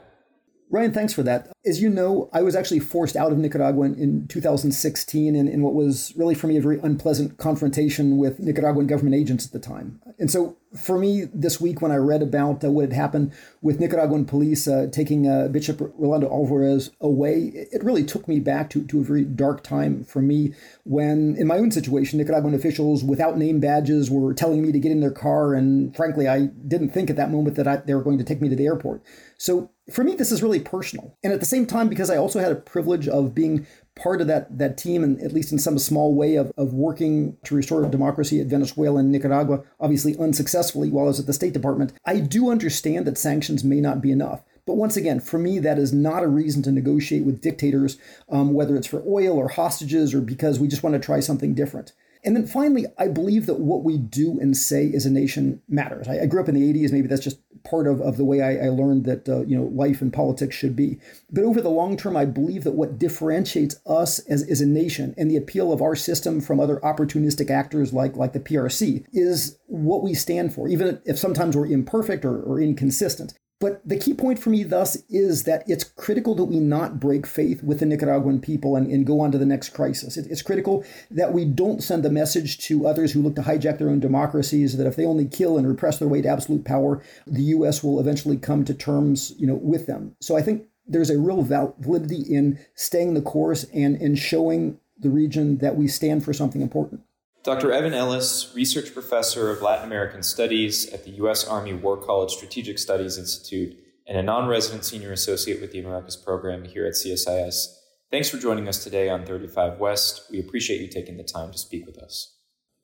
Ryan, 0.72 0.90
thanks 0.90 1.12
for 1.12 1.22
that. 1.24 1.52
As 1.66 1.82
you 1.82 1.90
know, 1.90 2.30
I 2.32 2.40
was 2.40 2.56
actually 2.56 2.80
forced 2.80 3.14
out 3.14 3.30
of 3.30 3.36
Nicaragua 3.36 3.84
in 3.84 4.26
2016 4.26 5.36
in, 5.36 5.46
in 5.46 5.60
what 5.60 5.74
was 5.74 6.14
really 6.16 6.34
for 6.34 6.46
me 6.46 6.56
a 6.56 6.62
very 6.62 6.80
unpleasant 6.82 7.36
confrontation 7.36 8.16
with 8.16 8.40
Nicaraguan 8.40 8.86
government 8.86 9.14
agents 9.14 9.44
at 9.44 9.52
the 9.52 9.58
time. 9.58 10.00
And 10.18 10.30
so 10.30 10.56
for 10.74 10.98
me, 10.98 11.26
this 11.34 11.60
week 11.60 11.82
when 11.82 11.92
I 11.92 11.96
read 11.96 12.22
about 12.22 12.64
uh, 12.64 12.70
what 12.70 12.86
had 12.86 12.94
happened 12.94 13.34
with 13.60 13.80
Nicaraguan 13.80 14.24
police 14.24 14.66
uh, 14.66 14.86
taking 14.90 15.28
uh, 15.28 15.48
Bishop 15.48 15.78
Rolando 15.98 16.30
Alvarez 16.30 16.90
away, 17.02 17.52
it 17.70 17.84
really 17.84 18.02
took 18.02 18.26
me 18.26 18.40
back 18.40 18.70
to, 18.70 18.82
to 18.86 19.00
a 19.00 19.04
very 19.04 19.24
dark 19.24 19.62
time 19.62 20.04
for 20.04 20.22
me 20.22 20.54
when, 20.84 21.36
in 21.36 21.46
my 21.46 21.58
own 21.58 21.70
situation, 21.70 22.18
Nicaraguan 22.18 22.54
officials 22.54 23.04
without 23.04 23.36
name 23.36 23.60
badges 23.60 24.10
were 24.10 24.32
telling 24.32 24.62
me 24.62 24.72
to 24.72 24.78
get 24.78 24.90
in 24.90 25.00
their 25.00 25.10
car. 25.10 25.52
And 25.52 25.94
frankly, 25.94 26.28
I 26.28 26.46
didn't 26.46 26.94
think 26.94 27.10
at 27.10 27.16
that 27.16 27.30
moment 27.30 27.56
that 27.56 27.68
I, 27.68 27.76
they 27.76 27.94
were 27.94 28.02
going 28.02 28.16
to 28.16 28.24
take 28.24 28.40
me 28.40 28.48
to 28.48 28.56
the 28.56 28.64
airport. 28.64 29.02
So 29.36 29.70
for 29.90 30.04
me, 30.04 30.14
this 30.14 30.30
is 30.30 30.42
really 30.42 30.60
personal. 30.60 31.16
And 31.24 31.32
at 31.32 31.40
the 31.40 31.46
same 31.46 31.66
time, 31.66 31.88
because 31.88 32.10
I 32.10 32.16
also 32.16 32.38
had 32.38 32.52
a 32.52 32.56
privilege 32.56 33.08
of 33.08 33.34
being 33.34 33.66
part 33.96 34.20
of 34.20 34.26
that, 34.28 34.56
that 34.58 34.78
team, 34.78 35.02
and 35.02 35.20
at 35.20 35.32
least 35.32 35.52
in 35.52 35.58
some 35.58 35.78
small 35.78 36.14
way 36.14 36.36
of, 36.36 36.52
of 36.56 36.72
working 36.72 37.36
to 37.44 37.54
restore 37.54 37.82
democracy 37.88 38.40
at 38.40 38.46
Venezuela 38.46 39.00
and 39.00 39.10
Nicaragua, 39.10 39.64
obviously 39.80 40.16
unsuccessfully 40.18 40.88
while 40.88 41.06
I 41.06 41.08
was 41.08 41.20
at 41.20 41.26
the 41.26 41.32
State 41.32 41.52
Department, 41.52 41.92
I 42.06 42.20
do 42.20 42.50
understand 42.50 43.06
that 43.06 43.18
sanctions 43.18 43.64
may 43.64 43.80
not 43.80 44.00
be 44.00 44.12
enough. 44.12 44.44
But 44.64 44.76
once 44.76 44.96
again, 44.96 45.18
for 45.18 45.38
me, 45.38 45.58
that 45.58 45.78
is 45.78 45.92
not 45.92 46.22
a 46.22 46.28
reason 46.28 46.62
to 46.62 46.72
negotiate 46.72 47.24
with 47.24 47.40
dictators, 47.40 47.98
um, 48.30 48.54
whether 48.54 48.76
it's 48.76 48.86
for 48.86 49.02
oil 49.06 49.36
or 49.36 49.48
hostages 49.48 50.14
or 50.14 50.20
because 50.20 50.60
we 50.60 50.68
just 50.68 50.84
want 50.84 50.94
to 50.94 51.00
try 51.00 51.18
something 51.18 51.54
different. 51.54 51.92
And 52.24 52.36
then 52.36 52.46
finally, 52.46 52.86
I 52.98 53.08
believe 53.08 53.46
that 53.46 53.58
what 53.58 53.82
we 53.82 53.98
do 53.98 54.38
and 54.38 54.56
say 54.56 54.92
as 54.94 55.04
a 55.04 55.10
nation 55.10 55.60
matters. 55.68 56.06
I, 56.06 56.20
I 56.20 56.26
grew 56.26 56.40
up 56.40 56.48
in 56.48 56.54
the 56.54 56.72
80s. 56.72 56.92
Maybe 56.92 57.08
that's 57.08 57.24
just 57.24 57.40
part 57.64 57.86
of, 57.86 58.00
of 58.00 58.16
the 58.16 58.24
way 58.24 58.40
I, 58.40 58.66
I 58.66 58.68
learned 58.68 59.04
that 59.04 59.28
uh, 59.28 59.42
you 59.42 59.56
know 59.56 59.64
life 59.64 60.00
and 60.00 60.12
politics 60.12 60.56
should 60.56 60.76
be. 60.76 60.98
But 61.30 61.44
over 61.44 61.60
the 61.60 61.68
long 61.68 61.96
term, 61.96 62.16
I 62.16 62.24
believe 62.24 62.64
that 62.64 62.72
what 62.72 62.98
differentiates 62.98 63.76
us 63.86 64.18
as, 64.20 64.42
as 64.48 64.60
a 64.60 64.66
nation 64.66 65.14
and 65.16 65.30
the 65.30 65.36
appeal 65.36 65.72
of 65.72 65.82
our 65.82 65.96
system 65.96 66.40
from 66.40 66.60
other 66.60 66.78
opportunistic 66.80 67.50
actors 67.50 67.92
like, 67.92 68.16
like 68.16 68.32
the 68.32 68.40
PRC 68.40 69.04
is 69.12 69.58
what 69.66 70.02
we 70.02 70.14
stand 70.14 70.54
for, 70.54 70.68
even 70.68 71.00
if 71.04 71.18
sometimes 71.18 71.56
we're 71.56 71.66
imperfect 71.66 72.24
or, 72.24 72.42
or 72.42 72.60
inconsistent. 72.60 73.34
But 73.62 73.80
the 73.88 73.96
key 73.96 74.12
point 74.12 74.40
for 74.40 74.50
me, 74.50 74.64
thus, 74.64 74.96
is 75.08 75.44
that 75.44 75.62
it's 75.68 75.84
critical 75.84 76.34
that 76.34 76.46
we 76.46 76.58
not 76.58 76.98
break 76.98 77.28
faith 77.28 77.62
with 77.62 77.78
the 77.78 77.86
Nicaraguan 77.86 78.40
people 78.40 78.74
and, 78.74 78.90
and 78.90 79.06
go 79.06 79.20
on 79.20 79.30
to 79.30 79.38
the 79.38 79.46
next 79.46 79.68
crisis. 79.68 80.16
It, 80.16 80.26
it's 80.28 80.42
critical 80.42 80.84
that 81.12 81.32
we 81.32 81.44
don't 81.44 81.80
send 81.80 82.02
the 82.02 82.10
message 82.10 82.58
to 82.66 82.88
others 82.88 83.12
who 83.12 83.22
look 83.22 83.36
to 83.36 83.42
hijack 83.42 83.78
their 83.78 83.88
own 83.88 84.00
democracies 84.00 84.76
that 84.76 84.86
if 84.88 84.96
they 84.96 85.06
only 85.06 85.26
kill 85.26 85.58
and 85.58 85.68
repress 85.68 86.00
their 86.00 86.08
way 86.08 86.20
to 86.22 86.28
absolute 86.28 86.64
power, 86.64 87.04
the 87.24 87.42
U.S. 87.54 87.84
will 87.84 88.00
eventually 88.00 88.36
come 88.36 88.64
to 88.64 88.74
terms, 88.74 89.32
you 89.38 89.46
know, 89.46 89.54
with 89.54 89.86
them. 89.86 90.16
So 90.18 90.36
I 90.36 90.42
think 90.42 90.64
there's 90.84 91.10
a 91.10 91.20
real 91.20 91.42
validity 91.44 92.22
in 92.22 92.58
staying 92.74 93.14
the 93.14 93.22
course 93.22 93.62
and 93.72 93.94
in 94.02 94.16
showing 94.16 94.80
the 94.98 95.10
region 95.10 95.58
that 95.58 95.76
we 95.76 95.86
stand 95.86 96.24
for 96.24 96.32
something 96.32 96.62
important. 96.62 97.02
Dr. 97.44 97.72
Evan 97.72 97.92
Ellis, 97.92 98.52
research 98.54 98.94
professor 98.94 99.50
of 99.50 99.62
Latin 99.62 99.84
American 99.84 100.22
studies 100.22 100.88
at 100.92 101.04
the 101.04 101.10
U.S. 101.12 101.44
Army 101.44 101.72
War 101.72 101.96
College 101.96 102.30
Strategic 102.30 102.78
Studies 102.78 103.18
Institute, 103.18 103.76
and 104.06 104.16
a 104.16 104.22
non 104.22 104.48
resident 104.48 104.84
senior 104.84 105.10
associate 105.10 105.60
with 105.60 105.72
the 105.72 105.80
Americas 105.80 106.16
program 106.16 106.64
here 106.64 106.86
at 106.86 106.92
CSIS. 106.92 107.66
Thanks 108.12 108.28
for 108.28 108.38
joining 108.38 108.68
us 108.68 108.84
today 108.84 109.08
on 109.08 109.26
35 109.26 109.80
West. 109.80 110.30
We 110.30 110.38
appreciate 110.38 110.80
you 110.82 110.88
taking 110.88 111.16
the 111.16 111.24
time 111.24 111.50
to 111.50 111.58
speak 111.58 111.84
with 111.84 111.98
us. 111.98 112.36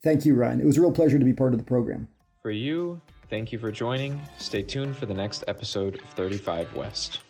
Thank 0.03 0.25
you, 0.25 0.35
Ryan. 0.35 0.61
It 0.61 0.66
was 0.66 0.77
a 0.77 0.81
real 0.81 0.92
pleasure 0.92 1.21
to 1.21 1.25
be 1.25 1.33
part 1.33 1.53
of 1.53 1.61
the 1.61 1.64
program. 1.64 2.09
For 2.42 2.51
you, 2.51 3.01
thank 3.31 3.53
you 3.53 3.61
for 3.61 3.71
joining. 3.71 4.21
Stay 4.38 4.62
tuned 4.62 4.97
for 4.97 5.07
the 5.07 5.14
next 5.14 5.44
episode 5.47 5.97
of 5.97 6.09
35 6.11 6.75
West. 6.75 7.21